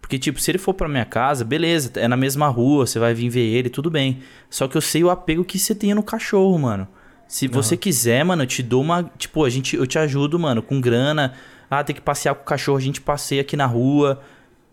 [0.00, 3.12] Porque, tipo, se ele for pra minha casa, beleza, é na mesma rua, você vai
[3.12, 4.20] vir ver ele, tudo bem.
[4.48, 6.86] Só que eu sei o apego que você tem no cachorro, mano.
[7.26, 9.10] Se você quiser, mano, eu te dou uma.
[9.18, 11.34] Tipo, a gente, eu te ajudo, mano, com grana.
[11.70, 14.20] Ah, tem que passear com o cachorro, a gente passeia aqui na rua.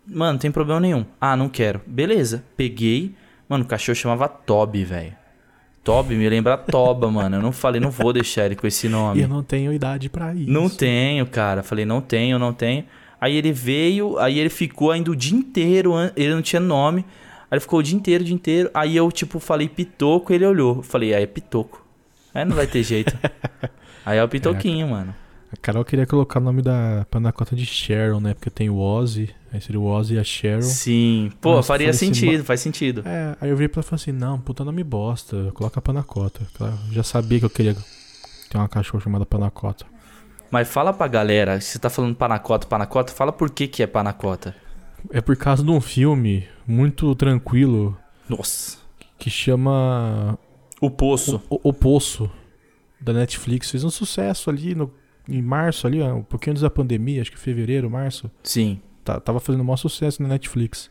[0.06, 1.04] Mano, não tem problema nenhum.
[1.20, 1.80] Ah, não quero.
[1.86, 2.44] Beleza.
[2.56, 3.14] Peguei.
[3.48, 5.14] Mano, o cachorro chamava Toby, velho.
[5.82, 7.36] Toby me lembra Toba, mano.
[7.36, 9.20] Eu não falei, não vou deixar ele com esse nome.
[9.20, 10.50] eu não tenho idade pra isso.
[10.50, 11.62] Não tenho, cara.
[11.62, 12.84] Falei, não tenho, não tenho.
[13.20, 17.04] Aí ele veio, aí ele ficou ainda o dia inteiro, ele não tinha nome.
[17.50, 18.70] Aí ele ficou o dia inteiro, o dia inteiro.
[18.74, 20.76] Aí eu, tipo, falei pitoco, ele olhou.
[20.76, 21.84] Eu falei, aí é pitoco.
[22.34, 23.16] Aí não vai ter jeito.
[24.04, 25.14] aí é o pitoquinho, mano.
[25.54, 28.34] A Carol queria colocar o nome da panacota de Sharon, né?
[28.34, 30.62] Porque tem o Ozzy, aí seria o Ozzy e a Sharon.
[30.62, 31.30] Sim.
[31.40, 33.02] Pô, Nossa, faria assim, sentido, faz sentido.
[33.06, 35.82] É, aí eu virei pra ela e falei assim, não, puta nome bosta, coloca a
[35.82, 36.40] panacota.
[36.58, 37.76] Ela já sabia que eu queria
[38.50, 39.86] ter uma cachorra chamada panacota.
[40.50, 43.86] Mas fala pra galera, se você tá falando panacota, panacota, fala por que que é
[43.86, 44.56] panacota.
[45.10, 47.96] É por causa de um filme muito tranquilo
[48.28, 48.78] Nossa.
[49.18, 50.36] que chama
[50.80, 51.40] O Poço.
[51.48, 52.28] O, o Poço,
[53.00, 53.70] da Netflix.
[53.70, 54.90] Fez um sucesso ali no,
[55.28, 58.30] em março, ali, ó, um pouquinho antes da pandemia, acho que fevereiro, março.
[58.42, 58.80] Sim.
[59.02, 60.90] Tá- tava fazendo o maior sucesso na Netflix.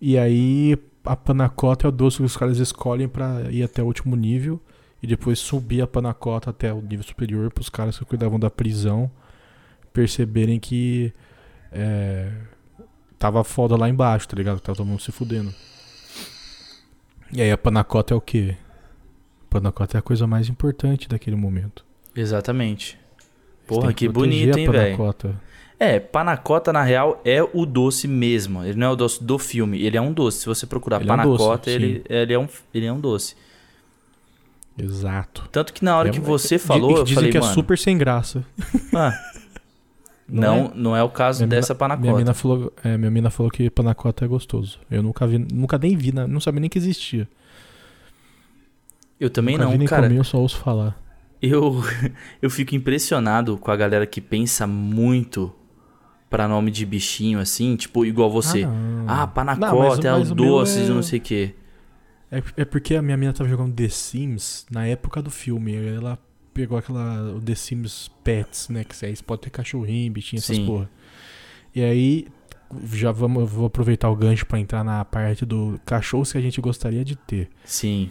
[0.00, 3.86] E aí a panacota é o doce que os caras escolhem pra ir até o
[3.86, 4.60] último nível
[5.02, 9.10] e depois subir a panacota até o nível superior pros caras que cuidavam da prisão
[9.92, 11.12] perceberem que
[11.72, 12.30] é,
[13.18, 14.60] tava foda lá embaixo, tá ligado?
[14.60, 15.54] Tava todo mundo se fudendo.
[17.32, 18.56] E aí a panacota é o quê?
[19.46, 21.84] A panacota é a coisa mais importante daquele momento.
[22.14, 22.98] Exatamente.
[23.66, 24.12] Porra, que proteger
[24.46, 24.96] bonito, hein, velho?
[24.96, 25.46] panacota.
[25.78, 28.64] É, panacota na real é o doce mesmo.
[28.64, 30.38] Ele não é o doce do filme, ele é um doce.
[30.40, 32.98] Se você procurar Ele é um panacota, doce, ele, ele, é um, ele é um
[33.00, 33.34] doce.
[34.78, 35.48] Exato.
[35.50, 37.54] Tanto que na hora É- que você Di- falou, eu dizem falei, que mano, é
[37.54, 38.44] super sem graça.
[38.94, 39.12] ah,
[40.28, 40.70] não, é?
[40.74, 42.12] não é o caso Minha dessa Minha panacota.
[42.16, 44.78] mina, falou, é, minha mina falou que panacota é gostoso.
[44.90, 47.28] Eu nunca vi, nunca nem vi, na- não sabia nem que existia.
[49.18, 50.02] Eu também nunca vi não, nem cara.
[50.04, 50.94] comi, eu só ouço falar.
[51.48, 51.82] Eu,
[52.42, 55.52] eu fico impressionado com a galera que pensa muito
[56.28, 58.64] pra nome de bichinho assim, tipo, igual você.
[58.66, 59.04] não.
[59.08, 59.78] Ah, panacota, Não,
[60.58, 61.54] mas- é mas é- não sei o quê.
[62.30, 65.74] É, é porque a minha mina tava jogando The Sims na época do filme.
[65.76, 66.18] Ela
[66.52, 67.34] pegou aquela.
[67.36, 68.82] O The Sims Pets, né?
[68.82, 70.66] Que aí você pode ter cachorrinho, bichinho, essas Sim.
[70.66, 70.90] porra.
[71.74, 72.26] E aí.
[72.92, 76.60] Já vamos, vou aproveitar o gancho pra entrar na parte do cachorros que a gente
[76.60, 77.48] gostaria de ter.
[77.64, 78.10] Sim.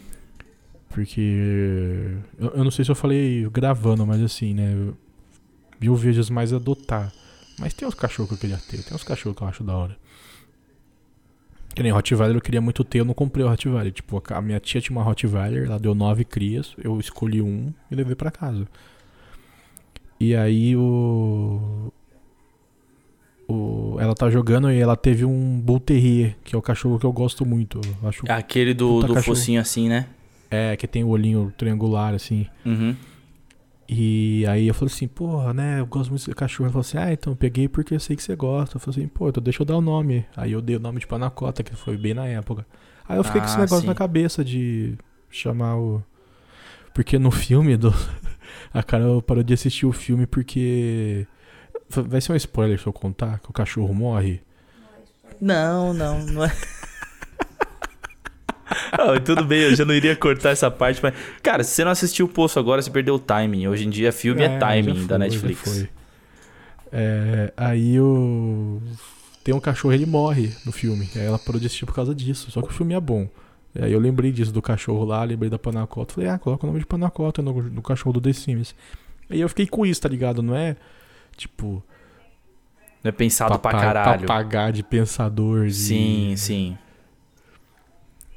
[0.95, 2.15] Porque.
[2.39, 4.73] Eu, eu não sei se eu falei gravando, mas assim, né?
[4.73, 4.97] eu-
[5.79, 7.11] Mil vezes mais adotar.
[7.59, 8.81] Mas tem uns cachorros que eu queria ter.
[8.81, 9.97] Tem uns cachorros que eu acho da hora.
[11.75, 13.91] Que nem Rottweiler eu queria muito ter, eu não comprei o Rottweiler.
[13.91, 17.95] Tipo, a minha tia tinha uma Rottweiler, ela deu nove crias, eu escolhi um e
[17.95, 18.65] levei pra casa.
[20.17, 21.91] E aí o.
[23.49, 27.05] o ela tá jogando e ela teve um Bull Terrier, que é o cachorro que
[27.05, 27.81] eu gosto muito.
[28.01, 29.35] Eu acho, Aquele do, do cachorro.
[29.35, 30.07] focinho assim, né?
[30.49, 32.47] É, que tem o olhinho triangular, assim.
[32.65, 32.95] Uhum.
[33.87, 36.65] E aí eu falei assim, porra, né, eu gosto muito desse cachorro.
[36.67, 38.77] Ele falou assim, ah, então eu peguei porque eu sei que você gosta.
[38.77, 40.25] Eu falei assim, pô, então deixa eu dar o nome.
[40.35, 42.65] Aí eu dei o nome de Panacota, que foi bem na época.
[43.07, 43.87] Aí eu fiquei com esse Ah, negócio sim.
[43.87, 44.95] na cabeça de
[45.29, 46.03] chamar o.
[46.93, 47.93] Porque no filme do.
[48.73, 51.27] A Carol parou de assistir o filme porque.
[51.87, 54.41] Vai ser um spoiler se eu contar que o cachorro morre.
[55.39, 56.51] Não, não, não é.
[58.91, 61.13] Ah, tudo bem, eu já não iria cortar essa parte, mas.
[61.43, 63.67] Cara, se você não assistiu o Poço agora, você perdeu o timing.
[63.67, 65.61] Hoje em dia, filme é, já timing foi, da Netflix.
[65.61, 65.89] foi.
[66.91, 68.81] É, aí o.
[69.43, 71.07] Tem um cachorro, ele morre no filme.
[71.15, 72.49] Aí ela parou de assistir por causa disso.
[72.49, 73.27] Só que o filme é bom.
[73.79, 76.13] Aí eu lembrei disso do cachorro lá, lembrei da Panacota.
[76.13, 78.73] Falei, ah, coloca o nome de Panacota no, no cachorro do The Sims.
[79.29, 80.41] Aí eu fiquei com isso, tá ligado?
[80.41, 80.75] Não é
[81.35, 81.83] tipo.
[83.03, 84.21] Não é pensado pra caralho.
[84.21, 85.67] Papagar de pensador.
[85.67, 85.73] De...
[85.73, 86.77] Sim, sim.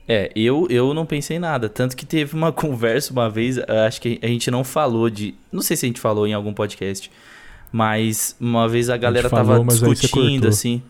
[0.09, 1.69] É, eu, eu não pensei em nada.
[1.69, 5.35] Tanto que teve uma conversa uma vez, acho que a gente não falou de.
[5.53, 7.11] Não sei se a gente falou em algum podcast.
[7.71, 10.83] Mas uma vez a galera falou, tava discutindo assim.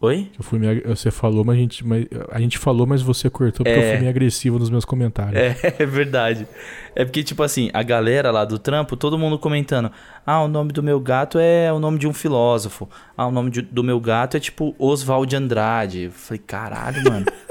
[0.00, 0.30] Oi?
[0.38, 3.64] Eu fui meio, você falou, mas a gente, mas a gente falou, mas você cortou
[3.64, 3.84] porque É.
[3.84, 5.34] eu fui meio agressivo nos meus comentários.
[5.36, 6.46] É, é verdade.
[6.94, 9.90] É porque, tipo assim, a galera lá do trampo, todo mundo comentando:
[10.24, 12.88] ah, o nome do meu gato é o nome de um filósofo.
[13.16, 16.02] Ah, o nome de- do meu gato é tipo Oswald de Andrade.
[16.02, 17.26] Eu falei, caralho, mano.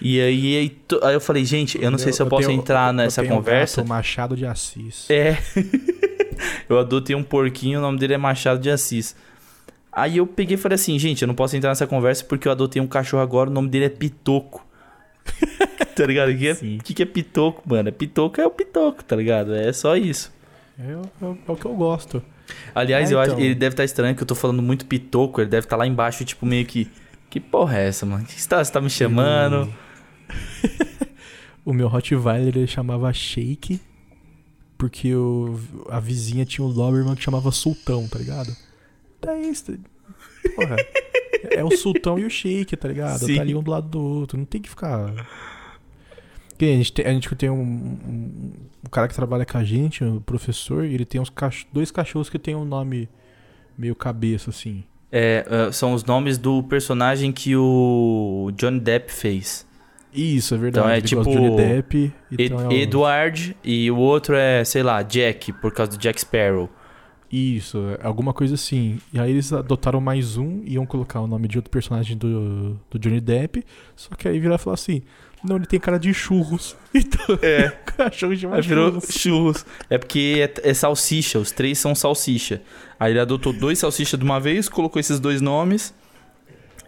[0.00, 2.88] e aí, aí, aí eu falei, gente, eu não sei se eu, posso tenho- entrar
[2.90, 3.80] eu nessa tenho um conversa.
[3.82, 5.08] gato, Machado de Assis.
[5.10, 5.36] É.
[6.68, 9.14] eu adotei um porquinho, o nome dele é Machado de Assis.
[9.92, 12.52] Aí eu peguei e falei assim, gente, eu não posso entrar nessa conversa porque eu
[12.52, 14.64] adotei um cachorro agora, o nome dele é Pitoco.
[15.96, 16.30] tá ligado?
[16.30, 17.90] O que, é, que, que é Pitoco, mano?
[17.92, 19.54] Pitoco é o Pitoco, tá ligado?
[19.54, 20.32] É só isso.
[20.78, 22.22] É, o- é o- é o que eu gosto.
[22.74, 23.44] Aliás, É, eu acho então.
[23.44, 26.24] ele deve estar estranho que eu tô falando muito Pitoco, ele deve estar lá embaixo,
[26.24, 26.88] tipo, meio que.
[27.30, 28.24] Que porra é essa, mano?
[28.24, 29.72] Que você tá, você tá me chamando?
[31.64, 33.78] O meu Rottweiler ele chamava Shake
[34.78, 35.60] porque o,
[35.90, 38.56] a vizinha tinha um Doberman que chamava Sultão, tá ligado?
[39.20, 39.76] Daí, isso-
[40.56, 40.76] porra,
[41.50, 43.18] é o Sultão e o Shake, tá ligado?
[43.26, 43.34] Sim.
[43.34, 45.12] Tá ali um do lado do outro, não tem que ficar...
[46.58, 48.52] A gente tem, a gente tem um, um,
[48.86, 51.90] um cara que trabalha com a gente, um professor, e ele tem uns cach dois
[51.90, 53.10] cachorros que tem um nome
[53.76, 54.84] meio cabeça, assim.
[55.10, 59.66] É, ah, são os nomes do personagem que o Johnny Depp fez.
[60.12, 60.86] Isso, é verdade.
[60.86, 62.12] Então é tipo Johnny Depp.
[62.32, 65.98] Ed- Então é o- Edward e o outro é, sei lá, Jack, por causa do
[65.98, 66.68] Jack Sparrow.
[67.30, 68.98] Isso, é alguma coisa assim.
[69.12, 72.78] E aí eles adotaram mais um e iam colocar o nome de outro personagem do,
[72.90, 73.62] do Johnny Depp.
[73.94, 75.02] Só que aí viraram e falaram assim:
[75.44, 76.74] Não, ele tem cara de churros.
[76.94, 77.70] Então, É.
[78.10, 79.14] cachorro chama Aí virou churros.
[79.14, 79.66] churros.
[79.90, 82.62] É porque é, é salsicha, os três são salsicha.
[82.98, 85.92] Aí ele adotou dois salsicha de uma vez, colocou esses dois nomes.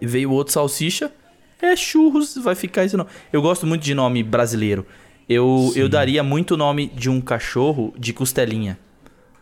[0.01, 1.13] E veio outro salsicha.
[1.61, 3.11] É churros, vai ficar esse nome.
[3.33, 4.87] Eu gosto muito de nome brasileiro.
[5.29, 8.79] Eu, eu daria muito nome de um cachorro de costelinha.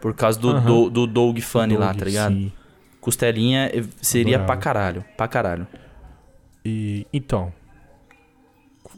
[0.00, 0.64] Por causa do, Aham.
[0.64, 2.34] do, do Doug Funny lá, tá ligado?
[2.34, 2.52] sim.
[3.00, 4.46] Costelinha eh, seria Adorava.
[4.46, 5.04] pra caralho.
[5.16, 5.66] Pra caralho.
[6.64, 7.52] E então.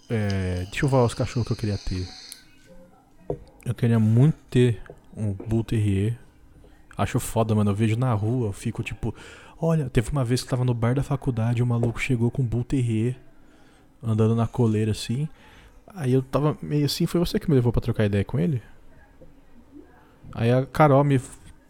[0.08, 2.06] é, deixa eu falar os cachorros que eu queria ter.
[3.70, 4.82] Eu queria muito ter
[5.16, 6.18] um Bull Terrier.
[6.98, 7.70] Acho foda, mano.
[7.70, 9.14] Eu vejo na rua, eu fico tipo.
[9.60, 12.42] Olha, teve uma vez que eu tava no bar da faculdade, o maluco chegou com
[12.42, 13.16] um Bull Terrier
[14.02, 15.28] andando na coleira assim.
[15.86, 18.60] Aí eu tava meio assim, foi você que me levou pra trocar ideia com ele?
[20.34, 21.20] Aí a Carol me.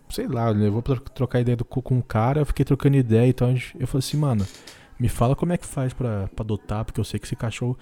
[0.08, 3.54] Sei lá, levou pra trocar ideia do, com o cara, eu fiquei trocando ideia, então
[3.78, 4.46] eu falei assim, mano,
[4.98, 7.78] me fala como é que faz pra, pra adotar, porque eu sei que esse cachorro.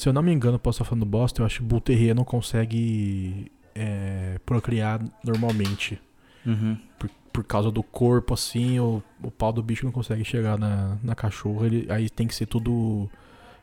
[0.00, 2.24] Se eu não me engano, posso estar falando bosta, eu acho que Bull Terrier não
[2.24, 6.00] consegue é, procriar normalmente.
[6.46, 6.78] Uhum.
[6.98, 10.96] Por, por causa do corpo, assim, o, o pau do bicho não consegue chegar na,
[11.02, 13.10] na cachorra, ele, aí tem que ser tudo.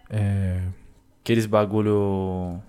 [0.10, 0.62] É,
[1.24, 2.62] Aqueles bagulho.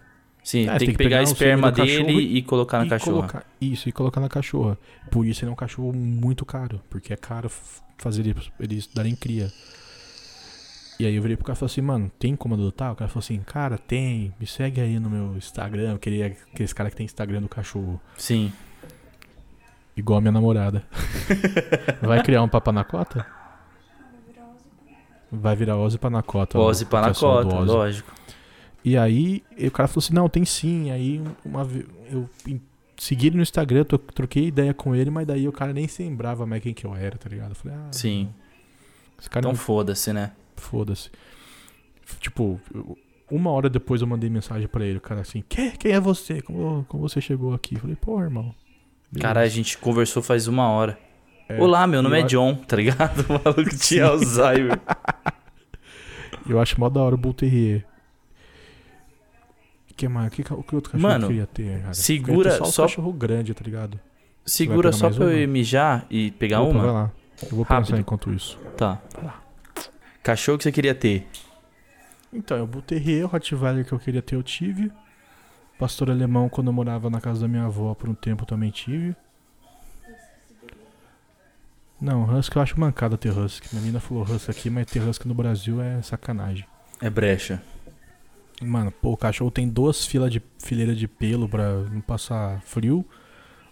[0.42, 2.88] Sim, É, tem, que pegar, a o sangue esperma dele e- e colocar na e
[2.88, 3.12] cachorra.
[3.18, 4.78] colocar- isso, e colocar na cachorra.
[5.10, 7.50] Por isso ele é um cachorro muito caro, porque é caro
[7.98, 9.52] fazer eles, eles darem cria.
[10.98, 12.92] E aí eu virei pro cara e falei assim, mano, tem como adotar?
[12.92, 15.92] O cara falou assim, cara, tem, me segue aí no meu Instagram.
[15.92, 18.52] Eu queria aqueles cara que tem Instagram do cachorro, Sim.
[19.96, 20.82] igual a minha namorada.
[22.02, 23.24] Vai criar um papanacota?
[25.30, 26.58] Vai virar Ozzy Panacota.
[26.58, 27.66] Ozzy do Panacota, Ozzy.
[27.70, 28.12] lógico.
[28.84, 30.90] E aí o cara falou assim, não, tem sim.
[30.90, 31.68] Aí uma
[32.10, 32.28] eu
[32.96, 36.02] segui ele no Instagram, tro- troquei ideia com ele, mas daí o cara nem se
[36.02, 37.50] lembrava mais quem que eu era, tá ligado?
[37.50, 38.30] Eu falei, ah, Sim.
[39.20, 40.32] esse cara Então não foda-se, né?
[40.58, 41.10] Foda-se.
[42.20, 42.60] Tipo,
[43.30, 46.40] uma hora depois eu mandei mensagem pra ele, o cara assim, quem, quem é você?
[46.42, 47.74] Como, como você chegou aqui?
[47.76, 48.54] Eu falei, pô, irmão.
[49.10, 50.98] beleza." Cara, a gente conversou faz uma hora.
[51.48, 53.24] É, Olá, meu nome é a- John, tá ligado?
[53.28, 54.78] O maluco tinha Alzheimer.
[56.48, 57.84] Eu acho mó da hora o Bull Terrier.
[59.96, 60.32] Que mais?
[60.32, 61.94] Que, que outro cachorro Mano, eu queria ter, cara?
[61.94, 63.98] segura só, só- cachorro grande, tá ligado?
[64.46, 66.92] Segura só pra eu mijar e pegar Opa, vai uma.
[66.92, 67.12] lá.
[67.42, 67.98] Eu vou pensar Rápido.
[67.98, 68.58] enquanto isso.
[68.76, 69.00] Tá.
[70.22, 71.26] Cachorro que você queria ter.
[72.32, 74.92] Então, o Bull Terrier, o Rottweiler que eu queria ter, eu tive.
[75.78, 78.70] Pastor alemão, quando eu morava na casa da minha avó por um tempo, eu também
[78.70, 79.14] tive.
[82.00, 83.68] Não, Husky eu acho mancada ter Husky.
[83.72, 86.66] Minha menina falou Husky aqui, mas ter Husky no Brasil é sacanagem.
[87.00, 87.62] É brecha.
[88.60, 93.04] Mano, pô, o cachorro tem duas filas de fileira de pelo pra não passar frio.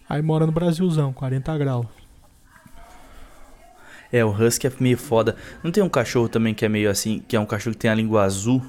[0.09, 1.87] Aí mora no Brasilzão, 40 graus.
[4.11, 5.35] É, o Husky é meio foda.
[5.63, 7.91] Não tem um cachorro também que é meio assim, que é um cachorro que tem
[7.91, 8.61] a língua azul?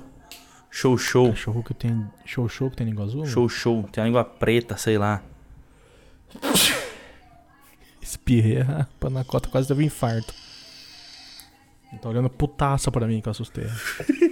[0.70, 1.30] Show show.
[1.30, 2.06] Cachorro que tem.
[2.24, 3.24] Show show que tem língua azul?
[3.26, 3.88] Show show.
[3.90, 5.22] Tem a língua preta, sei lá.
[8.00, 10.34] Espirrei, a panacota quase teve um infarto.
[12.02, 13.64] Tá olhando putaça pra mim que eu assustei.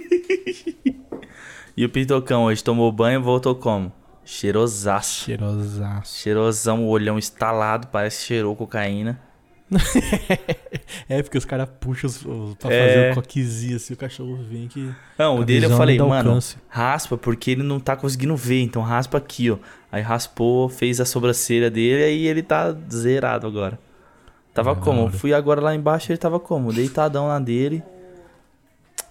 [1.77, 3.93] E o Pitocão hoje tomou banho e voltou como?
[4.25, 5.25] Cheirosaço.
[5.25, 6.17] Cheirosaço.
[6.17, 9.21] Cheirosão, o olhão estalado, parece que cheirou cocaína.
[11.09, 12.87] É, porque os caras puxam os, os, pra É.
[12.87, 14.91] fazer o coquezinho assim, o cachorro vem que.
[15.17, 16.57] Não, o dele eu falei, mano, alcance.
[16.69, 19.57] raspa porque ele não tá conseguindo ver, então raspa aqui, ó.
[19.91, 23.79] Aí raspou, fez a sobrancelha dele e ele tá zerado agora.
[24.53, 25.09] Tava É, como?
[25.11, 26.73] Fui agora lá embaixo ele tava como?
[26.73, 27.83] Deitadão lá dele.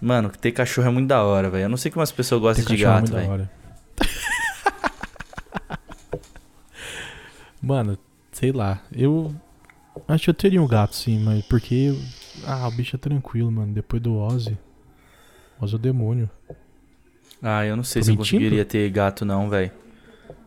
[0.01, 1.63] Mano, ter cachorro é muito da hora, velho.
[1.63, 3.31] Eu não sei como as pessoas gostam Tem de cachorro gato, velho.
[3.31, 3.51] hora.
[7.61, 7.97] Mano,
[8.31, 8.79] sei lá.
[8.91, 9.33] Eu
[10.07, 11.97] acho que eu teria um gato sim, mas porque.
[12.45, 13.73] Ah, o bicho é tranquilo, mano.
[13.73, 14.57] Depois do Ozzy.
[15.59, 16.29] Ozzy é o demônio.
[17.41, 18.39] Ah, eu não sei Tô se eu mentindo?
[18.41, 19.71] conseguiria ter gato não, velho.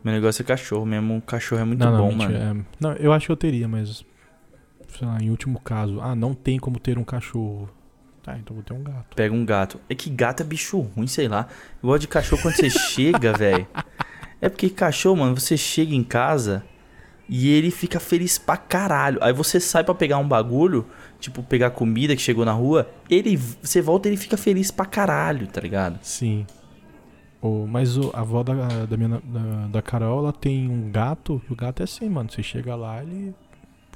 [0.03, 1.21] Meu negócio é cachorro mesmo.
[1.23, 2.61] Cachorro é muito não, não, bom, mentira, mano.
[2.61, 4.05] é- não, eu acho que eu teria, mas.
[4.89, 6.01] Sei lá, em último caso.
[6.01, 7.69] Ah, não tem como ter um cachorro.
[8.23, 9.15] Tá, então vou ter um gato.
[9.17, 9.81] Pega um gato.
[9.89, 11.49] É que gato é bicho ruim, sei lá.
[11.83, 13.67] Eu gosto de cachorro quando você chega, velho.
[14.41, 16.65] É porque cachorro, mano, você chega em casa
[17.33, 19.19] e ele fica feliz pra caralho.
[19.23, 20.85] Aí você sai pra pegar um bagulho,
[21.21, 24.85] tipo pegar comida que chegou na rua, ele você volta e ele fica feliz pra
[24.85, 25.99] caralho, tá ligado?
[26.03, 26.45] Sim.
[27.41, 31.41] O, mas o- a avó da, da, minha, da, da Carol, ela tem um gato.
[31.49, 32.31] O gato é assim, mano.
[32.31, 33.35] Você chega lá, ele,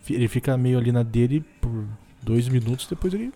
[0.08, 1.84] ele fica meio ali na dele por
[2.22, 2.86] dois minutos.
[2.86, 3.32] Depois ele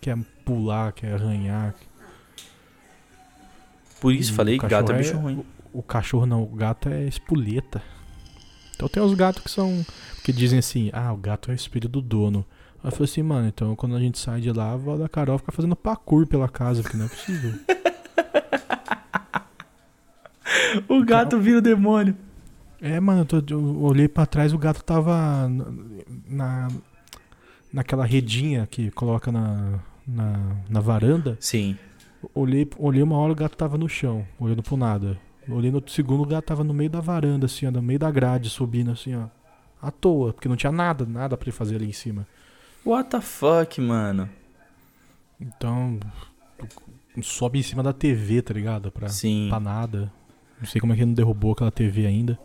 [0.00, 1.74] quer pular, quer arranhar.
[4.00, 5.44] Por isso E falei, gato é bicho ruim.
[5.72, 7.82] O, o cachorro não, o gato é espoleta.
[8.82, 9.84] Então tem os gatos que são.
[10.24, 12.44] que dizem assim, ah, o gato é o espírito do dono.
[12.82, 15.08] Aí eu falei assim, mano, então quando a gente sai de lá, a avó da
[15.08, 17.54] Carol fica fazendo parkour pela casa, porque não é possível.
[20.88, 22.16] O gato vira o demônio.
[22.80, 25.66] É, mano, eu, tô- eu olhei pra trás, o gato tava na,
[26.28, 26.68] na-
[27.72, 31.36] naquela redinha que coloca na, na, na varanda.
[31.40, 31.76] Sim.
[32.34, 35.18] Olhei, olhei uma hora, o gato tava no chão, olhando pro nada.
[35.48, 38.48] Olhei no segundo, gato tava no meio da varanda, assim, ó, no meio da grade,
[38.48, 39.26] subindo assim, ó.
[39.80, 42.26] À toa, porque não tinha nada, nada pra ele fazer ali em cima.
[42.84, 44.28] What the fuck, mano?
[45.40, 45.98] Então,
[47.20, 48.92] sobe em cima da TV, tá ligado?
[48.92, 49.48] Pra, Sim.
[49.48, 50.12] pra nada.
[50.60, 52.38] Não sei como é que ele não derrubou aquela TV ainda.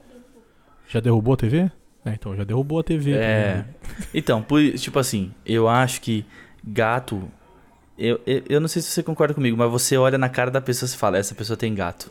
[0.87, 1.71] Já derrubou a TV?
[2.03, 3.13] É, então, já derrubou a TV.
[3.13, 3.65] É.
[4.13, 6.25] Então, por, tipo assim, eu acho que
[6.63, 7.29] gato.
[7.97, 10.61] Eu, eu, eu não sei se você concorda comigo, mas você olha na cara da
[10.61, 12.09] pessoa e fala: essa pessoa tem gato.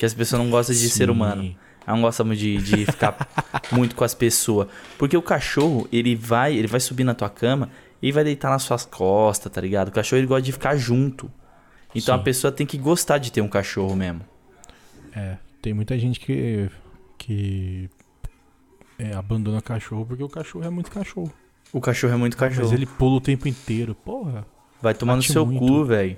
[0.00, 1.10] Porque essa pessoa não gosta de ser Sim.
[1.10, 1.54] humano.
[1.86, 3.28] Ela não gosta muito de, de ficar
[3.70, 4.66] muito com as pessoas.
[4.96, 7.68] Porque o cachorro, ele vai, ele vai subir na tua cama
[8.00, 9.88] e vai deitar nas suas costas, tá ligado?
[9.88, 11.30] O cachorro ele gosta de ficar junto.
[11.94, 12.20] Então Sim.
[12.22, 14.22] a pessoa tem que gostar de ter um cachorro mesmo.
[15.14, 16.70] É, tem muita gente que,
[17.18, 17.90] que
[18.98, 21.30] é, abandona cachorro porque o cachorro é muito cachorro.
[21.74, 22.64] O cachorro é muito cachorro.
[22.64, 23.94] Mas ele pula o tempo inteiro.
[23.94, 24.46] Porra.
[24.80, 25.58] Vai tomar no seu muito.
[25.58, 26.16] cu, velho.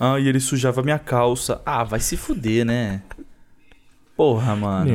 [0.00, 1.60] Ah, e ele sujava minha calça.
[1.64, 3.02] Ah, vai se fuder, né?
[4.16, 4.90] Porra, mano.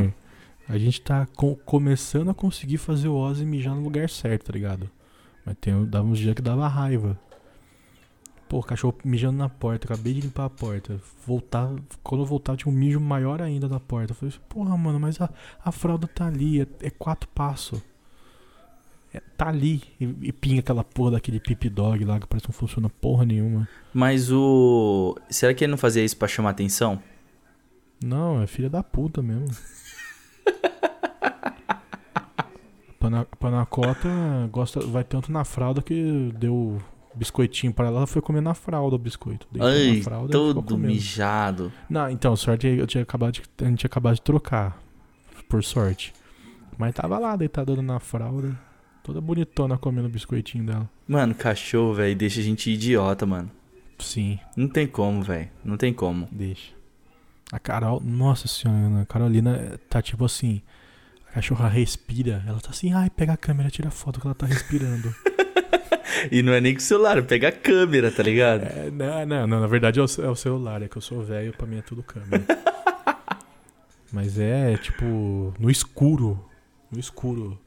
[0.67, 4.53] A gente tá co- começando a conseguir fazer o Ozzy mijar no lugar certo, tá
[4.53, 4.89] ligado?
[5.45, 7.17] Mas tem, dava uns dias que dava raiva.
[8.49, 10.99] Pô, cachorro mijando na porta, acabei de limpar a porta.
[11.25, 11.69] Voltar,
[12.03, 14.11] quando eu voltava tinha um mijo maior ainda na porta.
[14.11, 15.29] Eu falei assim, porra, mano, mas a,
[15.63, 17.79] a fralda tá ali, é, é quatro passos.
[19.15, 19.81] É, tá ali.
[19.99, 23.25] E, e pinga aquela porra daquele pip dog lá que parece que não funciona porra
[23.25, 23.67] nenhuma.
[23.93, 25.15] Mas o.
[25.29, 27.01] Será que ele não fazia isso pra chamar atenção?
[28.03, 29.47] Não, é filha da puta mesmo.
[32.99, 34.09] Pana- panacota
[34.51, 36.81] gosta, vai tanto na fralda que deu
[37.13, 39.47] biscoitinho para ela, ela foi comer na fralda o biscoito.
[39.51, 41.71] Deitou na Ai, fralda todo mijado.
[41.89, 44.81] Não, então, sorte eu tinha acabado de, a gente tinha acabado de trocar.
[45.47, 46.13] Por sorte.
[46.77, 48.57] Mas tava lá, deitada na fralda.
[49.05, 50.89] Toda bonitona comendo o biscoitinho dela.
[51.07, 53.51] Mano, cachorro, velho, deixa a gente idiota, mano.
[53.99, 55.47] Sim, Não tem como, velho.
[55.63, 56.27] Não tem como.
[56.31, 56.73] deixa.
[57.51, 60.59] A Carol, nossa senhora, a Carolina tá tipo assim.
[61.29, 64.33] A cachorra respira, ela tá assim, ai, pega a câmera, tira a foto que ela
[64.35, 65.13] tá respirando.
[66.31, 68.63] E não é nem com o celular, pega a câmera, tá ligado?
[68.63, 71.21] É, não, não, não, na verdade é o, é o celular, é que eu sou
[71.21, 72.43] velho, pra mim é tudo câmera.
[74.13, 76.43] Mas é, tipo, no escuro.
[76.89, 77.59] No escuro.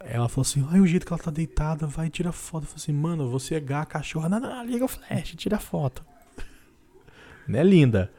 [0.00, 2.64] Ela falou assim, ai, o jeito que ela tá deitada, vai tirar foto.
[2.64, 4.28] Eu falei assim, mano, você é gá, cachorra.
[4.28, 6.04] Não, não, liga o flash, tira foto.
[7.46, 8.10] Não é linda?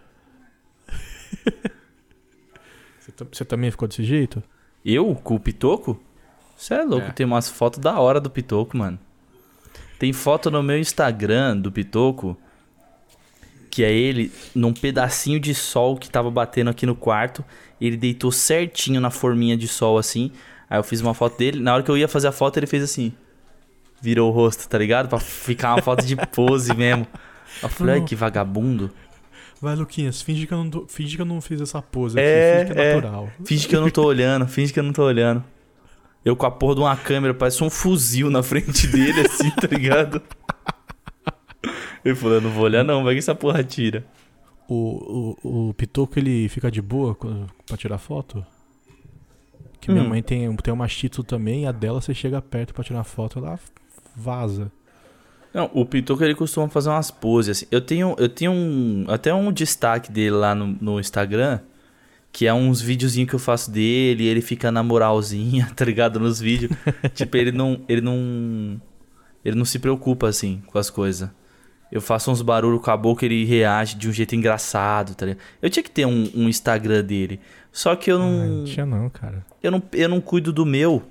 [3.00, 4.44] Você, você também ficou desse jeito?
[4.84, 6.00] Eu, com o Pitoco?
[6.58, 7.12] Você é louco, É.
[7.12, 9.00] tem umas fotos da hora do Pitoco, mano.
[10.00, 12.38] Tem foto no meu Instagram do Pitoco,
[13.70, 17.44] que é ele num pedacinho de sol que tava batendo aqui no quarto.
[17.80, 20.32] Ele deitou certinho na forminha de sol assim.
[20.70, 21.60] Aí eu fiz uma foto dele.
[21.62, 23.14] Na hora que eu ia fazer a foto, ele fez assim.
[24.02, 25.08] Virou o rosto, tá ligado?
[25.10, 27.08] Pra ficar uma foto de pose mesmo.
[27.64, 28.92] Eu falei, ai, que vagabundo.
[29.60, 32.60] Vai, Luquinhas, finge que eu não, tô- finge que eu não fiz essa pose É,
[32.60, 32.96] aqui, finge que é é.
[32.96, 33.30] natural.
[33.44, 35.44] Finge que eu não tô olhando, finge que eu não tô olhando.
[36.24, 39.66] Eu com a porra de uma câmera, parece um fuzil na frente dele, assim, tá
[39.68, 40.22] ligado?
[42.06, 44.06] Ele falou, eu não vou olhar não, vai que essa porra tira.
[44.68, 47.16] O, o, o Pitoco, ele fica de boa
[47.66, 48.46] pra tirar foto?
[49.80, 50.10] Que minha Hum.
[50.10, 53.04] mãe tem, tem uma Shih Tzu também, e a dela você chega perto pra tirar
[53.04, 53.60] foto, ela
[54.16, 54.72] vaza.
[55.54, 57.66] Não, o Pitoco ele costuma fazer umas poses assim.
[57.72, 61.60] Eu tenho, eu tenho um, até um destaque dele lá no, no Instagram,
[62.32, 66.20] que é uns videozinhos que eu faço dele, ele fica na moralzinha, tá ligado?
[66.20, 66.72] Nos vídeos.
[67.16, 68.80] tipo, ele não, ele não,
[69.44, 71.30] ele não se preocupa assim com as coisas.
[71.92, 75.42] Eu faço uns barulhos com a boca, ele reage de um jeito engraçado, tá ligado?
[75.62, 77.40] Eu tinha que ter um, um Instagram dele.
[77.72, 79.46] Só que eu Ah, não, não tinha não, cara.
[79.64, 81.04] eu não, eu não cuido do meu.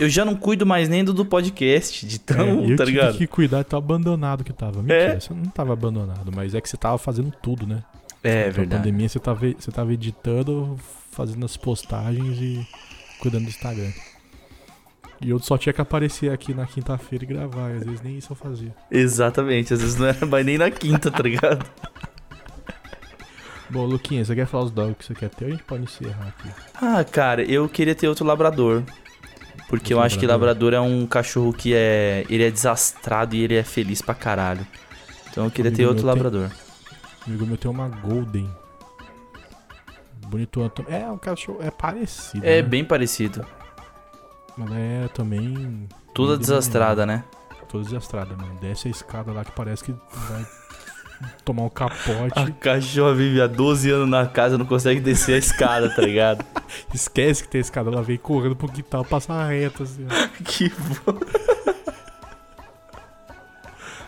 [0.00, 2.96] Eu já não cuido mais nem do do podcast, de tão, É, eu tá tive
[2.98, 3.18] ligado?
[3.18, 4.78] que cuidar, tão abandonado que tava.
[4.80, 5.20] Mentira, É.
[5.20, 7.82] você não tava abandonado, mas é que você tava fazendo tudo, né?
[8.24, 8.82] É Na verdade.
[8.82, 10.76] pandemia você tava, você tava editando,
[11.12, 12.66] fazendo as postagens e
[13.20, 13.90] cuidando do Instagram.
[15.20, 18.16] E eu só tinha que aparecer aqui na quinta-feira e gravar, e às vezes nem
[18.18, 18.74] isso eu fazia.
[18.90, 21.64] Exatamente, às vezes não era mais nem na quinta, tá ligado?
[23.70, 25.82] Bom, Luquinha, você quer falar os dogs que você quer ter ou a gente pode
[25.82, 26.48] encerrar aqui?
[26.80, 28.82] Ah, cara, eu queria ter outro labrador.
[29.68, 32.24] Porque eu Outro acho que labrador é um cachorro que é.
[32.30, 34.66] Ele é desastrado e ele é feliz pra caralho.
[35.30, 36.50] Então eu queria ter Amigo outro meu tem- labrador.
[37.26, 38.48] Amigo meu tem uma Golden.
[40.74, 40.94] Também.
[41.02, 41.58] É, um cachorro.
[41.62, 42.46] É parecido.
[42.46, 42.62] É né?
[42.62, 43.44] bem parecido.
[44.58, 45.88] Mas ela é também.
[46.14, 47.24] Toda bem desastrada, né?
[47.68, 48.58] Toda desastrada, mano.
[48.60, 50.46] Desce a escada lá que parece que vai
[51.44, 52.32] tomar um capote.
[52.38, 56.44] A cachorra vive há 12 anos na casa, não consegue descer a escada, tá ligado?
[56.94, 60.06] Esquece que tem escada, ela vem correndo pro quintal, passa reto assim.
[60.10, 60.28] ó.
[60.44, 61.18] que bom.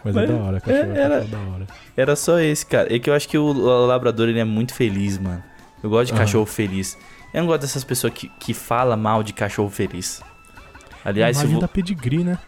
[0.02, 0.92] Mas, Mas é da hora, cachorro.
[0.96, 1.66] é- era- é da hora.
[1.96, 2.94] Era só esse, cara.
[2.94, 3.52] É que eu acho que o,
[3.86, 5.42] labrador ele é muito feliz, mano.
[5.82, 6.96] Eu gosto de cachorro feliz.
[7.34, 10.22] Eu não gosto dessas pessoas que, que falam mal de cachorro feliz.
[11.04, 11.60] Aliás, se Imagem vo...
[11.60, 12.38] da pedigree, né?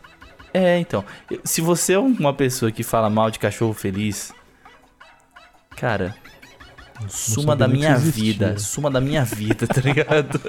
[0.52, 1.04] É, então.
[1.44, 4.32] Se você é uma pessoa que fala mal de cachorro feliz,
[5.76, 6.14] cara,
[7.08, 8.58] suma da minha vida.
[8.58, 10.40] Suma da minha vida, tá ligado?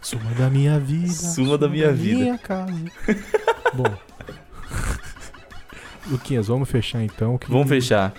[0.00, 1.12] Suma da minha vida.
[1.12, 2.18] Suma da minha vida.
[2.18, 2.84] minha casa.
[3.72, 3.96] Bom.
[6.06, 7.38] Luquinhas, vamos fechar então.
[7.38, 8.12] Que Vamos fechar.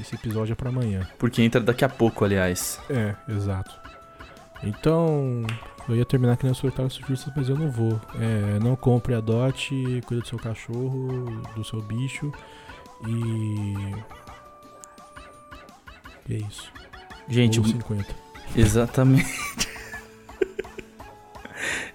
[0.00, 1.06] Esse episódio é pra amanhã.
[1.18, 2.80] Porque entra daqui a pouco, aliás.
[2.88, 3.78] É, exato.
[4.62, 5.44] Então,
[5.88, 8.00] eu ia terminar aqui nas solitárias justas, mas eu não vou.
[8.20, 12.32] É, não compre, adote, cuida do seu cachorro, do seu bicho
[13.06, 13.74] e.
[16.28, 16.70] E é isso.
[17.28, 18.06] Gente, Ou 50.
[18.56, 19.28] Exatamente.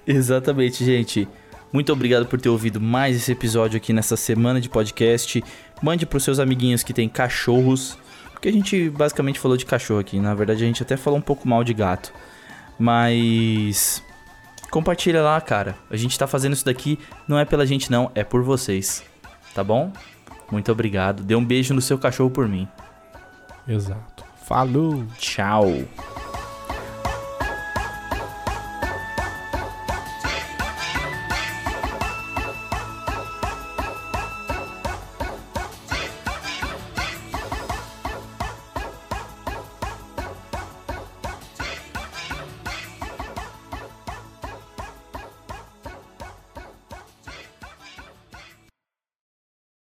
[0.06, 1.28] Exatamente, gente.
[1.72, 5.44] Muito obrigado por ter ouvido mais esse episódio aqui nessa semana de podcast.
[5.82, 7.98] Mande pros seus amiguinhos que tem cachorros.
[8.32, 10.20] Porque a gente basicamente falou de cachorro aqui.
[10.20, 12.14] Na verdade, a gente até falou um pouco mal de gato.
[12.80, 14.04] Mas.
[14.70, 15.76] Compartilha lá, cara.
[15.90, 18.12] A gente tá fazendo isso daqui não é pela gente, não.
[18.14, 19.04] É por vocês.
[19.54, 19.92] Tá bom?
[20.52, 21.24] Muito obrigado.
[21.24, 22.68] Dê um beijo no seu cachorro por mim.
[23.68, 24.24] Exato.
[24.44, 25.06] Falou!
[25.18, 25.66] Tchau.